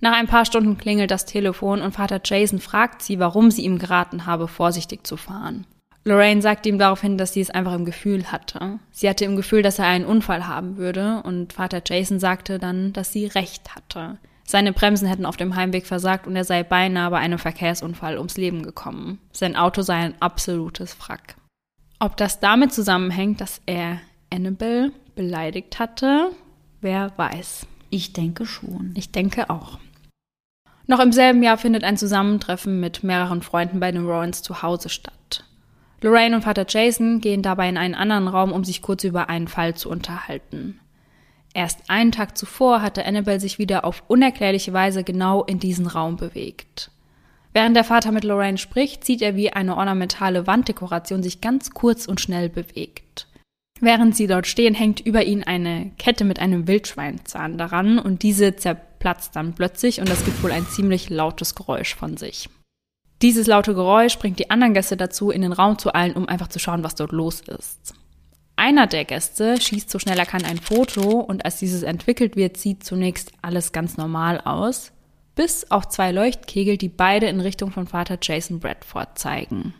[0.00, 3.78] Nach ein paar Stunden klingelt das Telefon und Vater Jason fragt sie, warum sie ihm
[3.78, 5.66] geraten habe, vorsichtig zu fahren.
[6.04, 8.78] Lorraine sagt ihm daraufhin, dass sie es einfach im Gefühl hatte.
[8.90, 12.92] Sie hatte im Gefühl, dass er einen Unfall haben würde und Vater Jason sagte dann,
[12.92, 14.18] dass sie recht hatte.
[14.46, 18.36] Seine Bremsen hätten auf dem Heimweg versagt und er sei beinahe bei einem Verkehrsunfall ums
[18.36, 19.18] Leben gekommen.
[19.32, 21.36] Sein Auto sei ein absolutes Wrack.
[21.98, 26.30] Ob das damit zusammenhängt, dass er Annabelle beleidigt hatte,
[26.82, 27.66] wer weiß.
[27.88, 28.92] Ich denke schon.
[28.94, 29.78] Ich denke auch.
[30.86, 34.90] Noch im selben Jahr findet ein Zusammentreffen mit mehreren Freunden bei den Rowans zu Hause
[34.90, 35.14] statt.
[36.04, 39.48] Lorraine und Vater Jason gehen dabei in einen anderen Raum, um sich kurz über einen
[39.48, 40.78] Fall zu unterhalten.
[41.54, 46.18] Erst einen Tag zuvor hatte Annabelle sich wieder auf unerklärliche Weise genau in diesen Raum
[46.18, 46.90] bewegt.
[47.54, 52.04] Während der Vater mit Lorraine spricht, sieht er, wie eine ornamentale Wanddekoration sich ganz kurz
[52.04, 53.26] und schnell bewegt.
[53.80, 58.56] Während sie dort stehen, hängt über ihnen eine Kette mit einem Wildschweinzahn daran und diese
[58.56, 62.50] zerplatzt dann plötzlich und das gibt wohl ein ziemlich lautes Geräusch von sich.
[63.24, 66.48] Dieses laute Geräusch bringt die anderen Gäste dazu, in den Raum zu eilen, um einfach
[66.48, 67.94] zu schauen, was dort los ist.
[68.54, 72.58] Einer der Gäste schießt so schnell er kann ein Foto und als dieses entwickelt wird,
[72.58, 74.92] sieht zunächst alles ganz normal aus,
[75.36, 79.72] bis auf zwei Leuchtkegel, die beide in Richtung von Vater Jason Bradford zeigen.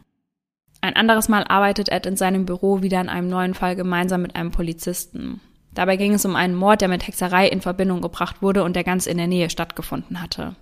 [0.81, 4.37] Ein anderes Mal arbeitet Ed in seinem Büro wieder an einem neuen Fall gemeinsam mit
[4.37, 5.43] einem Polizisten.
[5.75, 8.85] Dabei ging es um einen Mord, der mit Hexerei in Verbindung gebracht wurde und der
[8.85, 10.57] ganz in der Nähe stattgefunden hatte.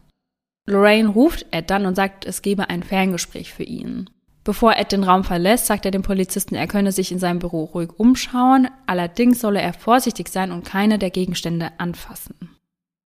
[0.67, 4.09] Lorraine ruft Ed dann und sagt, es gebe ein Ferngespräch für ihn.
[4.45, 7.65] Bevor Ed den Raum verlässt, sagt er dem Polizisten, er könne sich in seinem Büro
[7.65, 12.51] ruhig umschauen, allerdings solle er vorsichtig sein und keine der Gegenstände anfassen.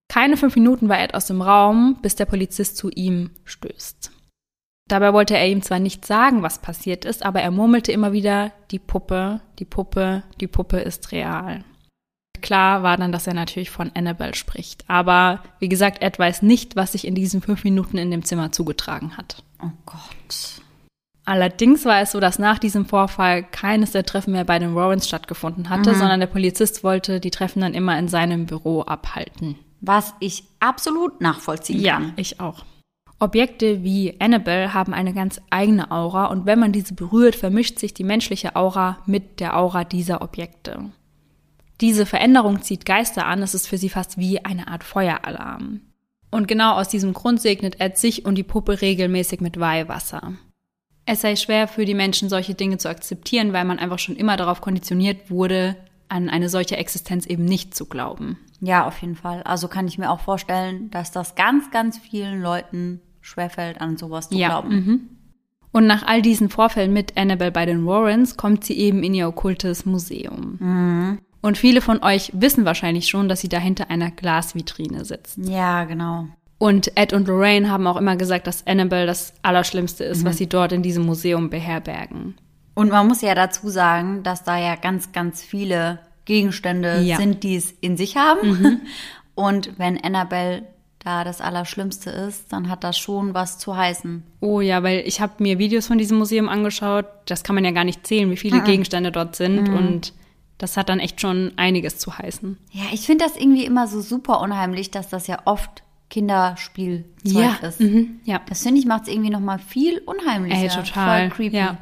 [0.08, 4.12] Keine fünf Minuten war Ed aus dem Raum, bis der Polizist zu ihm stößt.
[4.88, 8.52] Dabei wollte er ihm zwar nicht sagen, was passiert ist, aber er murmelte immer wieder,
[8.70, 11.64] die Puppe, die Puppe, die Puppe ist real.
[12.46, 14.84] Klar war dann, dass er natürlich von Annabelle spricht.
[14.86, 18.52] Aber wie gesagt, Ed weiß nicht, was sich in diesen fünf Minuten in dem Zimmer
[18.52, 19.42] zugetragen hat.
[19.60, 20.62] Oh Gott.
[21.24, 25.08] Allerdings war es so, dass nach diesem Vorfall keines der Treffen mehr bei den Warrens
[25.08, 25.96] stattgefunden hatte, mhm.
[25.96, 29.56] sondern der Polizist wollte die Treffen dann immer in seinem Büro abhalten.
[29.80, 32.04] Was ich absolut nachvollziehen ja, kann.
[32.04, 32.64] Ja, ich auch.
[33.18, 37.92] Objekte wie Annabelle haben eine ganz eigene Aura und wenn man diese berührt, vermischt sich
[37.92, 40.92] die menschliche Aura mit der Aura dieser Objekte.
[41.80, 45.80] Diese Veränderung zieht Geister an, es ist für sie fast wie eine Art Feueralarm.
[46.30, 50.34] Und genau aus diesem Grund segnet Ed sich und die Puppe regelmäßig mit Weihwasser.
[51.04, 54.36] Es sei schwer für die Menschen, solche Dinge zu akzeptieren, weil man einfach schon immer
[54.36, 55.76] darauf konditioniert wurde,
[56.08, 58.38] an eine solche Existenz eben nicht zu glauben.
[58.60, 59.42] Ja, auf jeden Fall.
[59.42, 64.28] Also kann ich mir auch vorstellen, dass das ganz, ganz vielen Leuten schwerfällt, an sowas
[64.28, 64.48] zu ja.
[64.48, 64.70] glauben.
[64.70, 65.00] Mhm.
[65.72, 69.28] Und nach all diesen Vorfällen mit Annabelle bei den Warrens kommt sie eben in ihr
[69.28, 70.56] okkultes Museum.
[70.58, 71.18] Mhm.
[71.40, 75.38] Und viele von euch wissen wahrscheinlich schon, dass sie da hinter einer Glasvitrine sitzt.
[75.38, 76.26] Ja, genau.
[76.58, 80.28] Und Ed und Lorraine haben auch immer gesagt, dass Annabelle das Allerschlimmste ist, mhm.
[80.28, 82.34] was sie dort in diesem Museum beherbergen.
[82.74, 87.16] Und man muss ja dazu sagen, dass da ja ganz, ganz viele Gegenstände ja.
[87.16, 88.48] sind, die es in sich haben.
[88.48, 88.80] Mhm.
[89.34, 90.64] Und wenn Annabelle
[90.98, 94.24] da das Allerschlimmste ist, dann hat das schon was zu heißen.
[94.40, 97.06] Oh ja, weil ich habe mir Videos von diesem Museum angeschaut.
[97.26, 98.64] Das kann man ja gar nicht zählen, wie viele mhm.
[98.64, 99.68] Gegenstände dort sind.
[99.68, 100.12] Und
[100.58, 102.58] das hat dann echt schon einiges zu heißen.
[102.72, 107.56] Ja, ich finde das irgendwie immer so super unheimlich, dass das ja oft Kinderspielzeug ja.
[107.68, 107.80] ist.
[107.80, 108.40] Mhm, ja.
[108.48, 110.62] Das finde ich macht es irgendwie noch mal viel unheimlicher.
[110.62, 111.30] Ey, total.
[111.30, 111.56] Voll creepy.
[111.56, 111.78] Ja.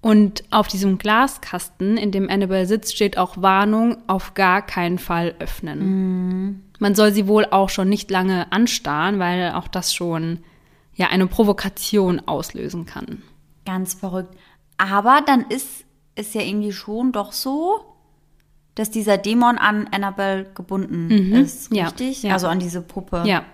[0.00, 5.34] Und auf diesem Glaskasten, in dem Annabelle sitzt, steht auch Warnung, auf gar keinen Fall
[5.38, 5.78] öffnen.
[5.78, 6.60] Mhm.
[6.78, 10.40] Man soll sie wohl auch schon nicht lange anstarren, weil auch das schon
[10.94, 13.22] ja eine Provokation auslösen kann.
[13.64, 14.36] Ganz verrückt.
[14.76, 15.84] Aber dann ist
[16.14, 17.93] es ja irgendwie schon doch so,
[18.74, 21.34] dass dieser Dämon an Annabelle gebunden mhm.
[21.34, 22.22] ist, richtig?
[22.22, 22.34] Ja, ja.
[22.34, 23.22] Also an diese Puppe.
[23.26, 23.44] Ja.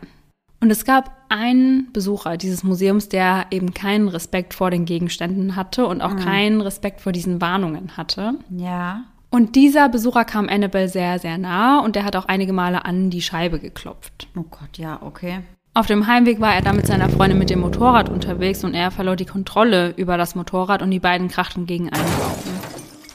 [0.62, 5.87] Und es gab einen Besucher dieses Museums, der eben keinen Respekt vor den Gegenständen hatte
[5.87, 6.18] und auch mhm.
[6.18, 8.35] keinen Respekt vor diesen Warnungen hatte.
[8.50, 9.04] Ja.
[9.30, 13.11] Und dieser Besucher kam Annabelle sehr, sehr nah und der hat auch einige Male an
[13.11, 14.28] die Scheibe geklopft.
[14.37, 15.40] Oh Gott, ja, okay.
[15.72, 18.90] Auf dem Heimweg war er dann mit seiner Freundin mit dem Motorrad unterwegs und er
[18.90, 22.69] verlor die Kontrolle über das Motorrad und die beiden krachten gegen einen Baum.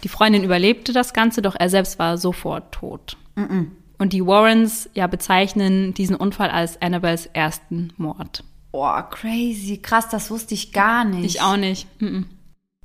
[0.05, 3.17] Die Freundin überlebte das Ganze, doch er selbst war sofort tot.
[3.33, 3.67] Mm -mm.
[3.97, 8.43] Und die Warrens ja bezeichnen diesen Unfall als Annabelles ersten Mord.
[8.71, 9.79] Boah, crazy.
[9.81, 11.25] Krass, das wusste ich gar nicht.
[11.25, 11.87] Ich auch nicht.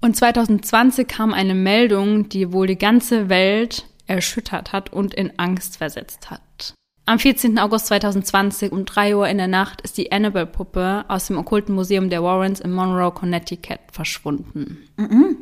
[0.00, 5.76] Und 2020 kam eine Meldung, die wohl die ganze Welt erschüttert hat und in Angst
[5.76, 6.72] versetzt hat.
[7.04, 7.58] Am 14.
[7.58, 12.08] August 2020 um 3 Uhr in der Nacht ist die Annabelle-Puppe aus dem okkulten Museum
[12.08, 14.78] der Warrens in Monroe, Connecticut verschwunden.
[14.96, 15.34] Mm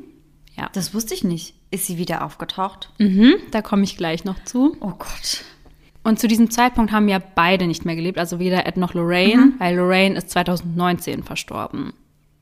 [0.58, 0.68] ja.
[0.72, 1.54] Das wusste ich nicht.
[1.70, 2.90] Ist sie wieder aufgetaucht?
[2.98, 4.76] Mhm, da komme ich gleich noch zu.
[4.80, 5.44] Oh Gott.
[6.02, 9.46] Und zu diesem Zeitpunkt haben ja beide nicht mehr gelebt, also weder Ed noch Lorraine,
[9.46, 9.54] mhm.
[9.58, 11.92] weil Lorraine ist 2019 verstorben.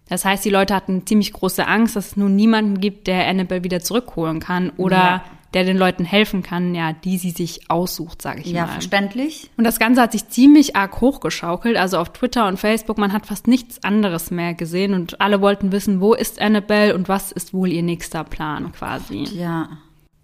[0.09, 3.65] Das heißt, die Leute hatten ziemlich große Angst, dass es nun niemanden gibt, der Annabelle
[3.65, 8.23] wieder zurückholen kann oder ja der den Leuten helfen kann, ja, die sie sich aussucht,
[8.23, 8.69] sage ich ja, mal.
[8.69, 9.51] Ja, verständlich.
[9.57, 11.77] Und das Ganze hat sich ziemlich arg hochgeschaukelt.
[11.77, 15.73] Also auf Twitter und Facebook, man hat fast nichts anderes mehr gesehen und alle wollten
[15.73, 19.25] wissen, wo ist Annabelle und was ist wohl ihr nächster Plan quasi.
[19.25, 19.69] Ja.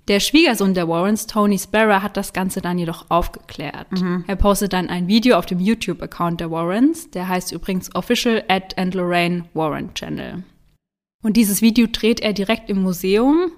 [0.08, 3.92] Der Schwiegersohn der Warrens, Tony Sparrow, hat das Ganze dann jedoch aufgeklärt.
[3.92, 4.24] Mhm.
[4.26, 7.10] Er postet dann ein Video auf dem YouTube-Account der Warrens.
[7.10, 10.42] Der heißt übrigens Official Ed and Lorraine Warren Channel.
[11.22, 13.52] Und dieses Video dreht er direkt im Museum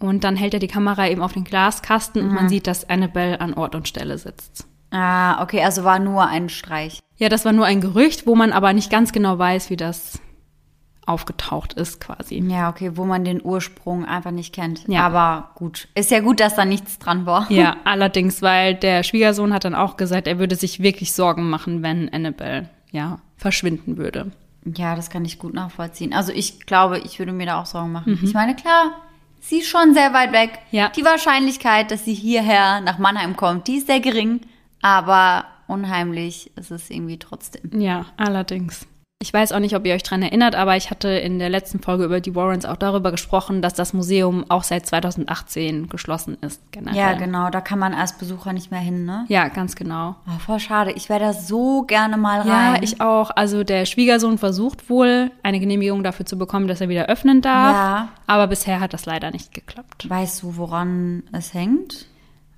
[0.00, 3.40] Und dann hält er die Kamera eben auf den Glaskasten und man sieht, dass Annabelle
[3.40, 4.66] an Ort und Stelle sitzt.
[4.90, 7.00] Ah, okay, also war nur ein Streich.
[7.16, 10.18] Ja, das war nur ein Gerücht, wo man aber nicht ganz genau weiß, wie das
[11.06, 12.42] aufgetaucht ist quasi.
[12.46, 14.86] Ja, okay, wo man den Ursprung einfach nicht kennt.
[14.88, 15.04] Ja.
[15.06, 15.88] Aber gut.
[15.94, 17.50] Ist ja gut, dass da nichts dran war.
[17.50, 21.82] Ja, allerdings, weil der Schwiegersohn hat dann auch gesagt, er würde sich wirklich Sorgen machen,
[21.82, 24.30] wenn Annabelle, ja, verschwinden würde.
[24.64, 26.12] Ja, das kann ich gut nachvollziehen.
[26.12, 28.18] Also ich glaube, ich würde mir da auch Sorgen machen.
[28.22, 28.92] Ich meine, klar,
[29.40, 30.58] sie ist schon sehr weit weg.
[30.70, 30.90] Ja.
[30.90, 34.40] Die Wahrscheinlichkeit, dass sie hierher nach Mannheim kommt, die ist sehr gering.
[34.82, 37.80] Aber unheimlich ist es irgendwie trotzdem.
[37.80, 38.86] Ja, allerdings.
[39.22, 41.78] Ich weiß auch nicht, ob ihr euch dran erinnert, aber ich hatte in der letzten
[41.80, 46.62] Folge über die Warrens auch darüber gesprochen, dass das Museum auch seit 2018 geschlossen ist,
[46.72, 46.96] generell.
[46.98, 47.50] Ja, genau.
[47.50, 49.26] Da kann man als Besucher nicht mehr hin, ne?
[49.28, 50.16] Ja, ganz genau.
[50.26, 50.92] Oh, voll schade.
[50.92, 52.76] Ich wäre da so gerne mal rein.
[52.76, 53.30] Ja, ich auch.
[53.36, 57.74] Also der Schwiegersohn versucht wohl, eine Genehmigung dafür zu bekommen, dass er wieder öffnen darf.
[57.76, 58.08] Ja.
[58.26, 60.08] Aber bisher hat das leider nicht geklappt.
[60.08, 62.06] Weißt du, woran es hängt?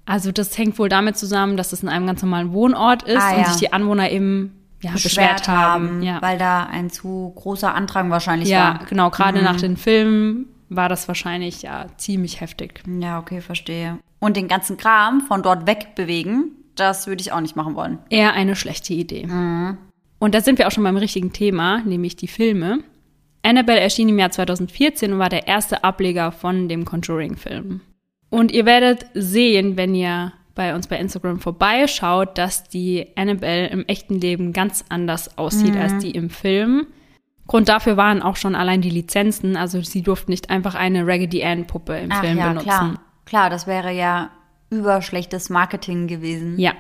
[0.07, 3.33] Also das hängt wohl damit zusammen, dass es in einem ganz normalen Wohnort ist Ah,
[3.33, 3.49] und ja.
[3.49, 6.03] sich die Anwohner eben ja, beschwert, haben.
[6.03, 8.87] Ja, weil da ein zu großer Andrang wahrscheinlich ja war.
[8.87, 9.11] genau.
[9.11, 12.83] Gerade nach den Filmen war das wahrscheinlich ja ziemlich heftig.
[13.01, 13.99] Ja, okay, verstehe.
[14.19, 17.99] Und den ganzen Kram von dort wegbewegen, das würde ich auch nicht machen wollen.
[18.09, 19.29] Eher eine schlechte Idee.
[20.19, 22.85] Und da sind wir auch schon beim richtigen Thema, nämlich die Filme.
[23.43, 27.81] Annabelle erschien im Jahr 2014 und war der erste Ableger von dem Conjuring-Film.
[28.31, 33.87] Und ihr werdet sehen, wenn ihr bei uns bei Instagram vorbeischaut, dass die Annabelle im
[33.87, 36.87] echten Leben ganz anders aussieht als die im Film.
[37.47, 39.57] Grund dafür waren auch schon allein die Lizenzen.
[39.57, 42.65] Also sie durften nicht einfach eine Raggedy Ann-Puppe im Ach Film ja, benutzen.
[42.67, 43.01] klar.
[43.25, 44.31] Klar, das wäre ja
[44.71, 46.59] überschlechtes Marketing gewesen.
[46.59, 46.73] Ja.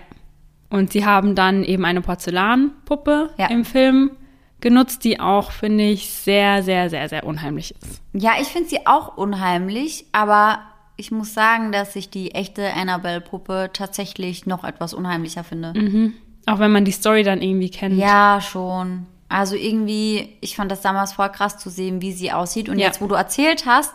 [0.71, 3.49] Und sie haben dann eben eine Porzellanpuppe Ja.
[3.49, 4.13] im Film
[4.61, 8.01] genutzt, die auch, finde ich, sehr, sehr, sehr, sehr unheimlich ist.
[8.15, 10.61] Ja, ich finde sie auch unheimlich, aber
[11.03, 16.13] ich muss sagen, dass ich die echte Annabelle-Puppe tatsächlich noch etwas unheimlicher finde.
[16.47, 17.97] Auch wenn man die Story dann irgendwie kennt.
[17.99, 19.07] Ja, schon.
[19.29, 22.69] Also irgendwie, ich fand das damals voll krass zu sehen, wie sie aussieht.
[22.69, 22.87] Und Ja.
[22.87, 23.93] jetzt, wo du erzählt hast,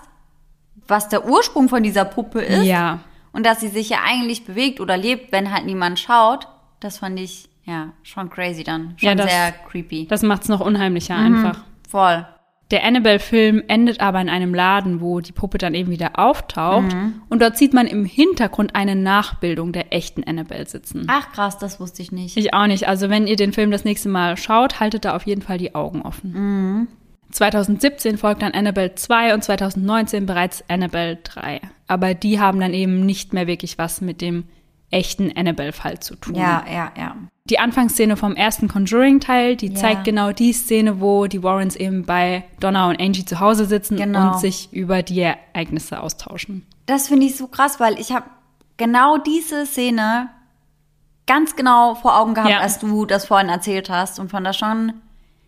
[0.86, 3.00] was der Ursprung von dieser Puppe ist Ja.
[3.32, 6.50] und dass sie sich ja eigentlich bewegt oder lebt, wenn halt niemand schaut,
[6.82, 8.96] das fand ich ja schon crazy dann.
[8.98, 10.08] Schon Ja, das- sehr creepy.
[10.08, 11.64] Das macht es noch unheimlicher einfach.
[11.90, 12.26] Voll.
[12.70, 16.96] Der Annabelle-Film endet aber in einem Laden, wo die Puppe dann eben wieder auftaucht.
[17.30, 21.06] Und dort sieht man im Hintergrund eine Nachbildung der echten Annabelle sitzen.
[21.08, 22.36] Ach krass, das wusste ich nicht.
[22.36, 22.88] Ich auch nicht.
[22.88, 25.76] Also wenn ihr den Film das nächste Mal schaut, haltet da auf jeden Fall die
[25.76, 26.88] Augen offen.
[27.32, 31.62] 2017 folgt dann Annabelle 2 und 2019 bereits Annabelle 3.
[31.88, 34.44] Aber die haben dann eben nicht mehr wirklich was mit dem
[34.92, 36.36] echten Annabelle-Fall zu tun.
[36.36, 37.16] ja, ja, ja.
[37.50, 39.76] Die Anfangsszene vom ersten Conjuring-Teil, die Ja.
[39.76, 43.96] zeigt genau die Szene, wo die Warrens eben bei Donna und Angie zu Hause sitzen
[43.98, 44.34] Genau.
[44.34, 46.66] und sich über die Ereignisse austauschen.
[46.88, 48.26] Das finde ich so krass, weil ich habe
[48.76, 50.30] genau diese Szene
[51.26, 52.60] ganz genau vor Augen gehabt, Ja.
[52.60, 54.94] als du das vorhin erzählt hast und fand das schon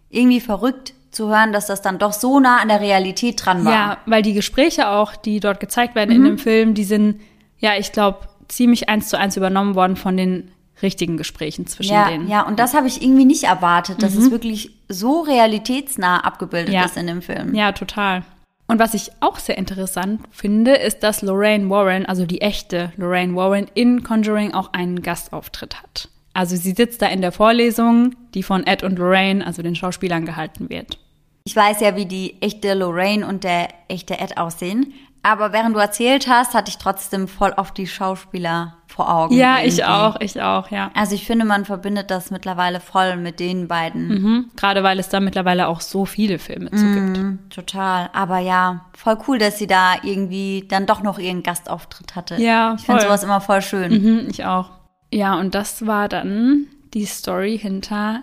[0.10, 3.74] irgendwie verrückt zu hören, dass das dann doch so nah an der Realität dran war.
[3.74, 6.16] Ja, weil die Gespräche auch, die dort gezeigt werden Mhm.
[6.16, 7.20] in dem Film, die sind,
[7.58, 8.20] ja, ich glaube,
[8.50, 12.28] ziemlich eins zu eins übernommen worden von den richtigen Gesprächen zwischen Ja, denen.
[12.30, 16.86] ja, und das habe ich irgendwie nicht erwartet, dass es wirklich so realitätsnah abgebildet Ja.
[16.86, 17.54] ist in dem Film.
[17.54, 18.24] Ja, total.
[18.68, 23.36] Und was ich auch sehr interessant finde, ist, dass Lorraine Warren, also die echte Lorraine
[23.36, 26.08] Warren, in Conjuring auch einen Gastauftritt hat.
[26.34, 30.26] Also sie sitzt da in der Vorlesung, die von Ed und Lorraine, also den Schauspielern,
[30.26, 31.00] gehalten wird.
[31.46, 35.80] Ich weiß ja, wie die echte Lorraine und der echte Ed aussehen, aber während du
[35.80, 39.36] erzählt hast, hatte ich trotzdem voll oft die Schauspieler vor Augen.
[39.36, 39.84] Ja, ich irgendwie.
[39.86, 40.92] auch, ich auch, ja.
[40.96, 44.08] Also ich finde, man verbindet das mittlerweile voll mit den beiden.
[44.08, 44.52] Mhm.
[44.56, 47.18] Gerade weil es da mittlerweile auch so viele Filme zu gibt.
[47.18, 48.10] Mhm, total.
[48.14, 52.36] Aber ja, voll cool, dass sie da irgendwie dann doch noch ihren Gastauftritt hatte.
[52.42, 53.08] Ja, Ich finde voll.
[53.10, 53.92] sowas immer voll schön.
[54.22, 54.72] Mhm, ich auch.
[55.14, 58.22] Ja, und das war dann die Story hinter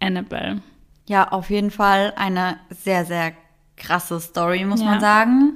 [0.00, 0.60] Annabelle.
[1.08, 3.32] Ja, auf jeden Fall eine sehr, sehr
[3.76, 4.86] krasse Story, muss Ja.
[4.86, 5.52] man sagen.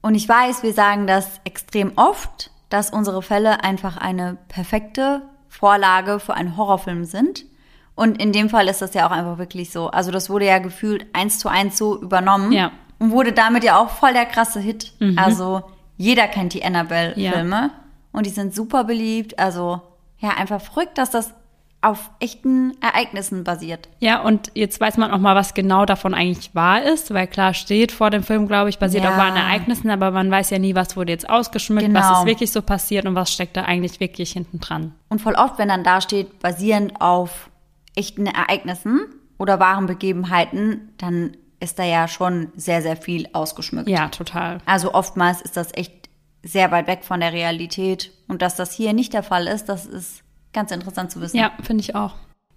[0.00, 6.20] Und ich weiß, wir sagen das extrem oft, dass unsere Fälle einfach eine perfekte Vorlage
[6.20, 7.46] für einen Horrorfilm sind.
[7.94, 9.88] Und in dem Fall ist das ja auch einfach wirklich so.
[9.88, 12.52] Also das wurde ja gefühlt eins zu eins so übernommen.
[12.52, 12.70] Ja.
[13.00, 14.92] Und wurde damit ja auch voll der krasse Hit.
[15.16, 15.62] Also
[15.96, 17.70] jeder kennt die Annabelle-Filme.
[18.12, 19.38] Und die sind super beliebt.
[19.38, 19.80] Also
[20.18, 21.34] ja, einfach verrückt, dass das
[21.80, 23.88] auf echten Ereignissen basiert.
[24.00, 27.54] Ja, und jetzt weiß man auch mal, was genau davon eigentlich wahr ist, weil klar
[27.54, 29.10] steht vor dem Film, glaube ich, basiert Ja.
[29.10, 32.00] auf wahren Ereignissen, aber man weiß ja nie, was wurde jetzt ausgeschmückt, Genau.
[32.00, 34.92] was ist wirklich so passiert und was steckt da eigentlich wirklich hinten dran.
[35.08, 37.48] Und voll oft, wenn dann da steht, basierend auf
[37.94, 39.00] echten Ereignissen
[39.38, 43.88] oder wahren Begebenheiten, dann ist da ja schon sehr, sehr viel ausgeschmückt.
[43.88, 44.58] Ja, total.
[44.66, 46.08] Also oftmals ist das echt
[46.42, 48.12] sehr weit weg von der Realität.
[48.28, 50.22] Und dass das hier nicht der Fall ist, das ist
[50.52, 51.36] ganz interessant zu wissen.
[51.36, 52.14] Ja, finde ich auch.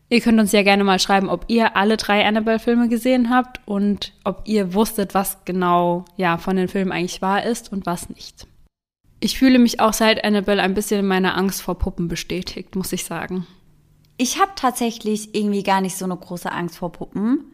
[0.10, 4.12] Ihr könnt uns ja gerne mal schreiben, ob ihr alle drei Annabelle-Filme gesehen habt und
[4.26, 8.46] ob ihr wusstet, was genau ja von den Filmen eigentlich wahr ist und was nicht.
[9.22, 12.92] Ich fühle mich auch seit Annabelle ein bisschen in meiner Angst vor Puppen bestätigt, muss
[12.92, 13.48] ich sagen.
[14.18, 17.46] Ich habe tatsächlich irgendwie gar nicht so eine große Angst vor Puppen.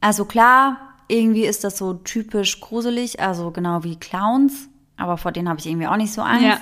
[0.00, 0.78] Also klar,
[1.08, 5.66] irgendwie ist das so typisch gruselig, also genau wie Clowns, aber vor denen habe ich
[5.66, 6.44] irgendwie auch nicht so Angst.
[6.44, 6.58] Ja.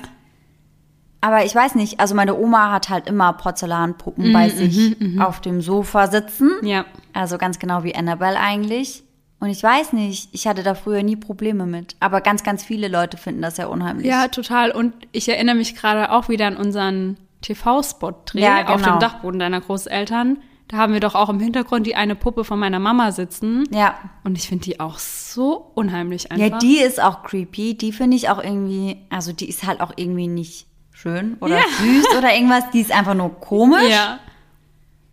[1.24, 5.62] Aber ich weiß nicht, also meine Oma hat halt immer Porzellanpuppen bei sich auf dem
[5.62, 6.50] Sofa sitzen.
[6.62, 6.84] Ja.
[7.14, 9.04] Also ganz genau wie Annabelle eigentlich.
[9.40, 11.96] Und ich weiß nicht, ich hatte da früher nie Probleme mit.
[11.98, 14.06] Aber ganz, ganz viele Leute finden das ja unheimlich.
[14.06, 14.70] Ja, total.
[14.70, 18.96] Und ich erinnere mich gerade auch wieder an unseren TV-Spot-Dreh Ja, auf genau.
[18.96, 20.36] dem Dachboden deiner Großeltern.
[20.68, 23.64] Da haben wir doch auch im Hintergrund die eine Puppe von meiner Mama sitzen.
[23.72, 23.94] Ja.
[24.24, 26.58] Und ich finde die auch so unheimlich Ja, einfach.
[26.58, 27.78] die ist auch creepy.
[27.78, 30.66] Die finde ich auch irgendwie, also die ist halt auch irgendwie nicht
[31.04, 31.64] schön oder Ja.
[31.80, 32.68] süß oder irgendwas.
[32.72, 33.88] Die ist einfach nur komisch.
[33.90, 34.18] Ja.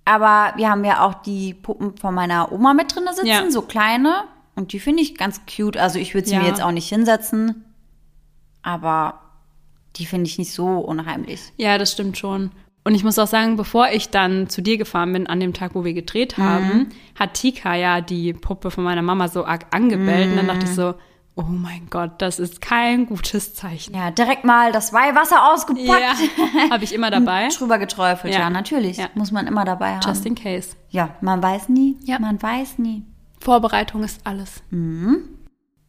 [0.06, 3.50] Aber wir haben ja auch die Puppen von meiner Oma mit drin sitzen, Ja.
[3.52, 4.24] so kleine.
[4.56, 5.78] Und die finde ich ganz cute.
[5.78, 6.42] Also ich würde sie Ja.
[6.42, 7.66] mir jetzt auch nicht hinsetzen.
[8.64, 9.20] Aber
[9.98, 11.42] die finde ich nicht so unheimlich.
[11.58, 12.52] Ja, das stimmt schon.
[12.84, 15.76] Und ich muss auch sagen, bevor ich dann zu dir gefahren bin, an dem Tag,
[15.76, 16.44] wo wir gedreht Mhm.
[16.44, 16.90] haben,
[17.20, 20.32] hat Tika ja die Puppe von meiner Mama so arg angebellt.
[20.32, 20.70] Und dann dachte Mhm.
[20.72, 20.94] ich so,
[21.36, 23.96] oh mein Gott, das ist kein gutes Zeichen.
[23.96, 25.88] Ja, direkt mal das Weihwasser ausgepackt.
[25.88, 27.48] Ja, habe ich immer dabei.
[27.50, 28.50] Drüber geträufelt, ja, Ja.
[28.50, 28.98] natürlich.
[28.98, 29.08] Ja.
[29.16, 30.02] Muss man immer dabei haben.
[30.08, 30.76] Just in case.
[30.90, 31.98] ja, man weiß nie.
[32.04, 32.20] Ja.
[32.20, 33.04] Man weiß nie.
[33.40, 34.62] Vorbereitung ist alles.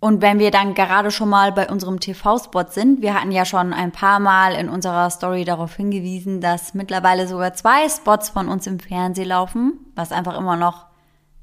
[0.01, 3.73] Und wenn wir dann gerade schon mal bei unserem TV-Spot sind, wir hatten ja schon
[3.73, 8.67] ein paar Mal in unserer Story darauf hingewiesen, dass mittlerweile sogar zwei Spots von uns
[8.67, 10.87] im Fernsehen laufen, was einfach immer noch,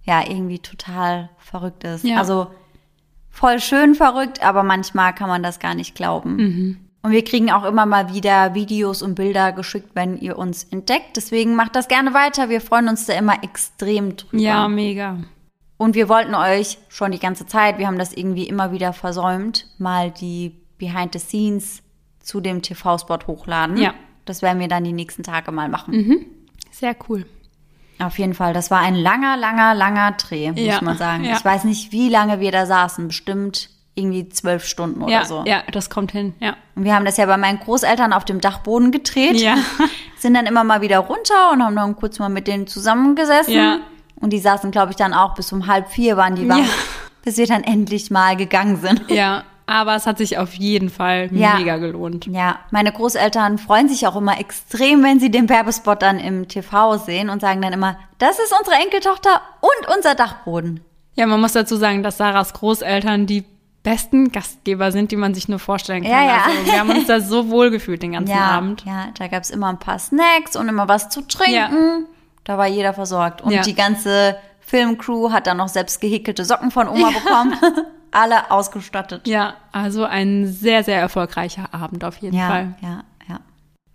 [0.03, 2.03] ja, irgendwie total verrückt ist.
[2.03, 2.17] Ja.
[2.17, 2.47] Also
[3.29, 6.77] voll schön verrückt, aber manchmal kann man das gar nicht glauben.
[7.01, 11.15] Und wir kriegen auch immer mal wieder Videos und Bilder geschickt, wenn ihr uns entdeckt.
[11.15, 12.49] Deswegen macht das gerne weiter.
[12.49, 14.43] Wir freuen uns da immer extrem drüber.
[14.43, 15.17] Ja, mega.
[15.77, 19.67] Und wir wollten euch schon die ganze Zeit, wir haben das irgendwie immer wieder versäumt,
[19.77, 21.81] mal die Behind the Scenes
[22.19, 23.77] zu dem TV-Spot hochladen.
[23.77, 23.93] Ja.
[24.25, 26.25] Das werden wir dann die nächsten Tage mal machen.
[26.71, 27.25] Sehr cool.
[28.01, 28.53] Auf jeden Fall.
[28.53, 31.25] Das war ein langer, langer, langer Dreh, muss Ja, man sagen.
[31.25, 31.35] ja.
[31.37, 33.07] Ich weiß nicht, wie lange wir da saßen.
[33.07, 35.43] Bestimmt irgendwie zwölf Stunden oder Ja, so.
[35.45, 36.33] ja, das kommt hin.
[36.39, 36.55] Ja.
[36.75, 39.41] Und wir haben das ja bei meinen Großeltern auf dem Dachboden gedreht.
[39.41, 39.55] Ja.
[40.17, 43.53] Sind dann immer mal wieder runter und haben dann kurz mal mit denen zusammengesessen.
[43.53, 43.79] Ja.
[44.15, 46.57] Und die saßen, glaube ich, dann auch bis um halb vier waren die wach,
[47.23, 49.09] bis wir dann endlich mal gegangen sind.
[49.09, 51.57] Ja, aber es hat sich auf jeden Fall Ja.
[51.57, 52.25] mega gelohnt.
[52.27, 56.97] Ja, meine Großeltern freuen sich auch immer extrem, wenn sie den Werbespot dann im TV
[56.97, 60.81] sehen und sagen dann immer, das ist unsere Enkeltochter und unser Dachboden.
[61.15, 63.43] Ja, man muss dazu sagen, dass Sarahs Großeltern die
[63.83, 66.11] besten Gastgeber sind, die man sich nur vorstellen kann.
[66.11, 66.43] Ja, ja.
[66.45, 68.83] Also, wir haben uns da so wohl gefühlt den ganzen Ja, Abend.
[68.85, 72.05] ja, da gab's immer ein paar Snacks und immer was zu trinken.
[72.43, 73.41] Da war jeder versorgt.
[73.41, 77.55] Und die ganze Filmcrew hat dann noch selbst gehäkelte Socken von Oma bekommen.
[78.11, 79.27] Alle ausgestattet.
[79.27, 82.75] Ja, also ein sehr, sehr erfolgreicher Abend auf jeden Ja, Fall.
[82.81, 83.39] ja, ja.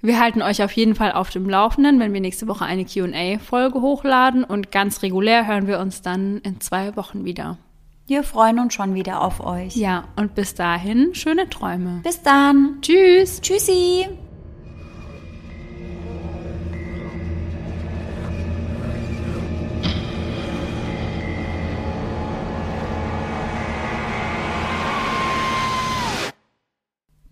[0.00, 3.80] Wir halten euch auf jeden Fall auf dem Laufenden, wenn wir nächste Woche eine QA-Folge
[3.80, 7.56] hochladen und ganz regulär hören wir uns dann in zwei Wochen wieder.
[8.06, 9.76] Wir freuen uns schon wieder auf euch.
[9.76, 12.00] Ja, und bis dahin schöne Träume.
[12.02, 12.76] Bis dann.
[12.82, 13.40] Tschüss!
[13.40, 14.06] Tschüssi.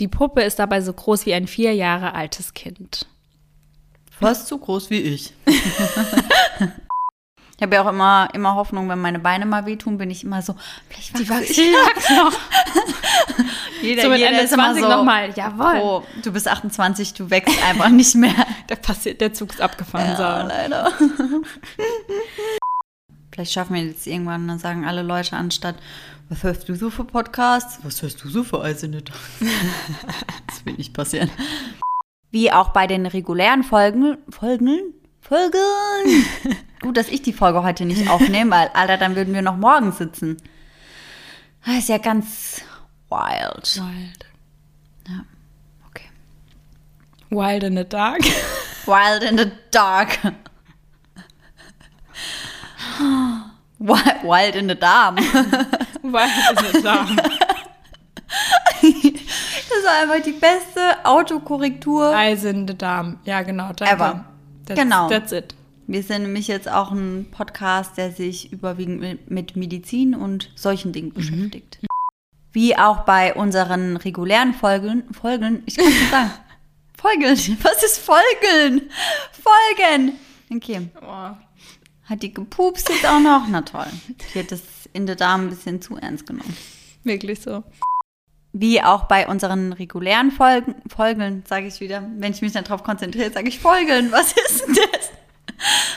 [0.02, 3.06] Die Puppe ist dabei so groß wie ein vier Jahre altes Kind.
[4.10, 5.32] Fast so groß wie ich.
[5.46, 5.54] ich
[7.62, 10.56] habe ja auch immer, immer Hoffnung, wenn meine Beine mal wehtun, bin ich immer so,
[10.88, 11.58] vielleicht Die wachse ich.
[11.72, 12.32] wachsen noch.
[13.82, 15.30] Jeder, So mit jeder Ende ist immer 20 so, nochmal.
[15.36, 15.80] Jawohl.
[15.80, 18.34] Oh, du bist 28, du wächst einfach nicht mehr.
[18.68, 20.16] Der, passiert, der Zug ist abgefahren.
[20.18, 20.48] Ja, so.
[20.48, 20.92] leider.
[23.30, 25.76] Vielleicht schaffen wir jetzt irgendwann, dann sagen alle Leute anstatt,
[26.32, 27.78] was hörst du so für Podcasts?
[27.82, 29.02] Was hörst du so für Eisene
[30.46, 31.30] Das wird nicht passieren.
[32.30, 35.58] Wie auch bei den regulären Folgen, Folgen, Folgen.
[36.80, 39.92] Gut, dass ich die Folge heute nicht aufnehme, weil, Alter, dann würden wir noch morgen
[39.92, 40.38] sitzen.
[41.66, 42.62] Das ist ja ganz
[43.10, 43.82] wild.
[43.82, 44.26] Wild.
[45.08, 45.24] Ja,
[45.86, 46.08] okay.
[47.28, 48.22] Wild in the dark.
[48.86, 50.18] Wild in the dark.
[53.78, 55.16] Wild, in the darm.
[56.02, 57.08] Wild in the dark.
[58.82, 62.12] Das war einfach die beste Autokorrektur.
[62.14, 63.16] Eyes in the dark.
[63.24, 63.72] Ja, genau.
[63.72, 63.94] Danke.
[63.94, 64.24] Ever.
[64.66, 65.08] That's, Genau.
[65.08, 65.54] That's it.
[65.86, 71.12] Wir sind nämlich jetzt auch ein Podcast, der sich überwiegend mit- Medizin und solchen Dingen
[71.12, 71.78] beschäftigt.
[72.52, 76.30] Wie auch bei unseren regulären Folgen, Folgen, ich kann nicht sagen.
[76.96, 77.24] Folgen,
[77.62, 78.82] was ist Folgen?
[79.32, 80.12] Folgen.
[80.54, 80.88] Okay.
[81.02, 81.30] Oh.
[82.08, 83.46] Hat die gepupst jetzt auch noch?
[83.48, 83.86] Na toll.
[84.34, 84.60] Hat das
[84.92, 86.56] in der Dame ein bisschen zu ernst genommen.
[87.04, 87.64] Wirklich so.
[88.52, 92.06] Wie auch bei unseren regulären Folgen, Folgen, sage ich wieder.
[92.18, 94.12] Wenn ich mich dann darauf konzentriere, sage ich Folgen.
[94.12, 95.10] Was ist denn das?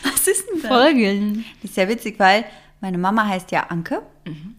[0.03, 0.69] Was ist denn das?
[0.69, 1.45] Folgen.
[1.61, 2.45] Das ist ja witzig, weil
[2.81, 4.01] meine Mama heißt ja Anke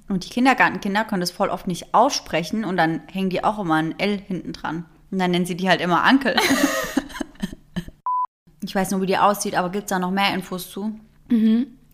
[0.08, 3.74] und die Kindergartenkinder können das voll oft nicht aussprechen und dann hängen die auch immer
[3.74, 4.84] ein L hinten dran.
[5.10, 6.36] Und dann nennen sie die halt immer Ankel.
[8.62, 10.98] ich weiß nur, wie die aussieht, aber gibt es da noch mehr Infos zu?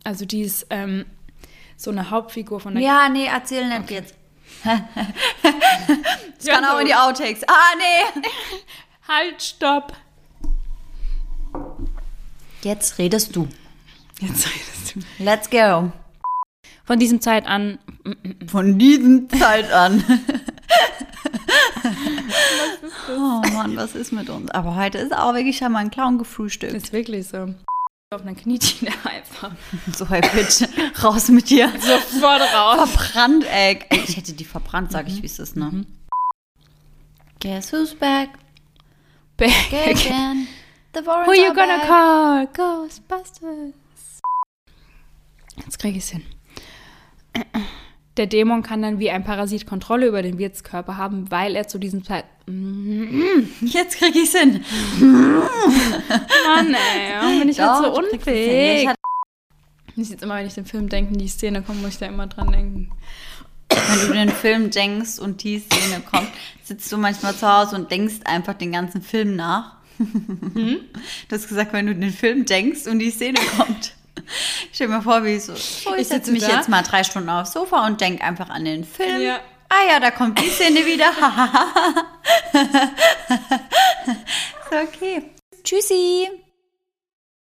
[0.04, 1.04] Also die ist ähm,
[1.82, 4.14] so eine Hauptfigur von der Ja, nee, erzähl nicht jetzt.
[4.64, 6.78] das Ja, kann auch so.
[6.78, 7.42] in die Outtakes.
[7.48, 8.22] Ah, nee.
[9.08, 9.92] Halt, stopp.
[12.62, 13.48] Jetzt redest du.
[14.20, 15.00] Jetzt redest du.
[15.24, 15.90] Let's go.
[16.84, 17.78] Von diesem Zeit an,
[18.46, 20.04] Von diesem Zeit an.
[23.10, 24.50] oh Mann, was ist mit uns?
[24.50, 26.72] Aber heute ist auch wirklich schon mal ein Clown gefrühstückt.
[26.74, 27.54] ist wirklich so.
[28.12, 29.52] Auf einer Knietchen einfach.
[29.96, 30.68] So, hey, bitte,
[31.02, 31.72] raus mit dir.
[31.80, 32.90] Sofort raus.
[32.90, 33.80] Verbrannt, ey.
[33.90, 35.86] Ich hätte die verbrannt, sag ich, wie es ist, ne?
[37.40, 38.28] Guess who's back
[39.40, 40.46] again?
[40.94, 41.86] The Warrens Who you gonna back.
[41.86, 42.46] call?
[42.52, 43.72] Ghostbusters.
[45.56, 46.22] Jetzt krieg ich's hin.
[48.18, 51.78] Der Dämon kann dann wie ein Parasit Kontrolle über den Wirtskörper haben, weil er zu
[51.78, 52.24] diesem Zeit.
[53.62, 54.62] Jetzt krieg ich's hin.
[55.00, 58.82] Mann, ey, warum bin ich halt so unfähig?
[58.82, 58.98] Ich hatte-
[59.96, 62.26] Ich jetzt immer, wenn ich den Film denke, die Szene kommt, muss ich da immer
[62.26, 62.90] dran denken.
[63.70, 66.28] Wenn du den Film denkst und die Szene kommt,
[66.62, 69.76] sitzt du manchmal zu Hause und denkst einfach den ganzen Film nach.
[69.98, 70.80] Hm?
[71.28, 73.94] Du hast gesagt, wenn du den Film denkst und die Szene kommt.
[74.72, 76.56] Stell dir mal vor, wie so, so ich Ich setze sitze mich da.
[76.56, 79.20] jetzt mal drei Stunden aufs Sofa und denk einfach an den Film.
[79.20, 79.40] Ja.
[79.68, 81.10] Ah ja, da kommt die Szene wieder.
[82.52, 82.68] ist
[84.70, 85.30] okay.
[85.64, 86.28] Tschüssi.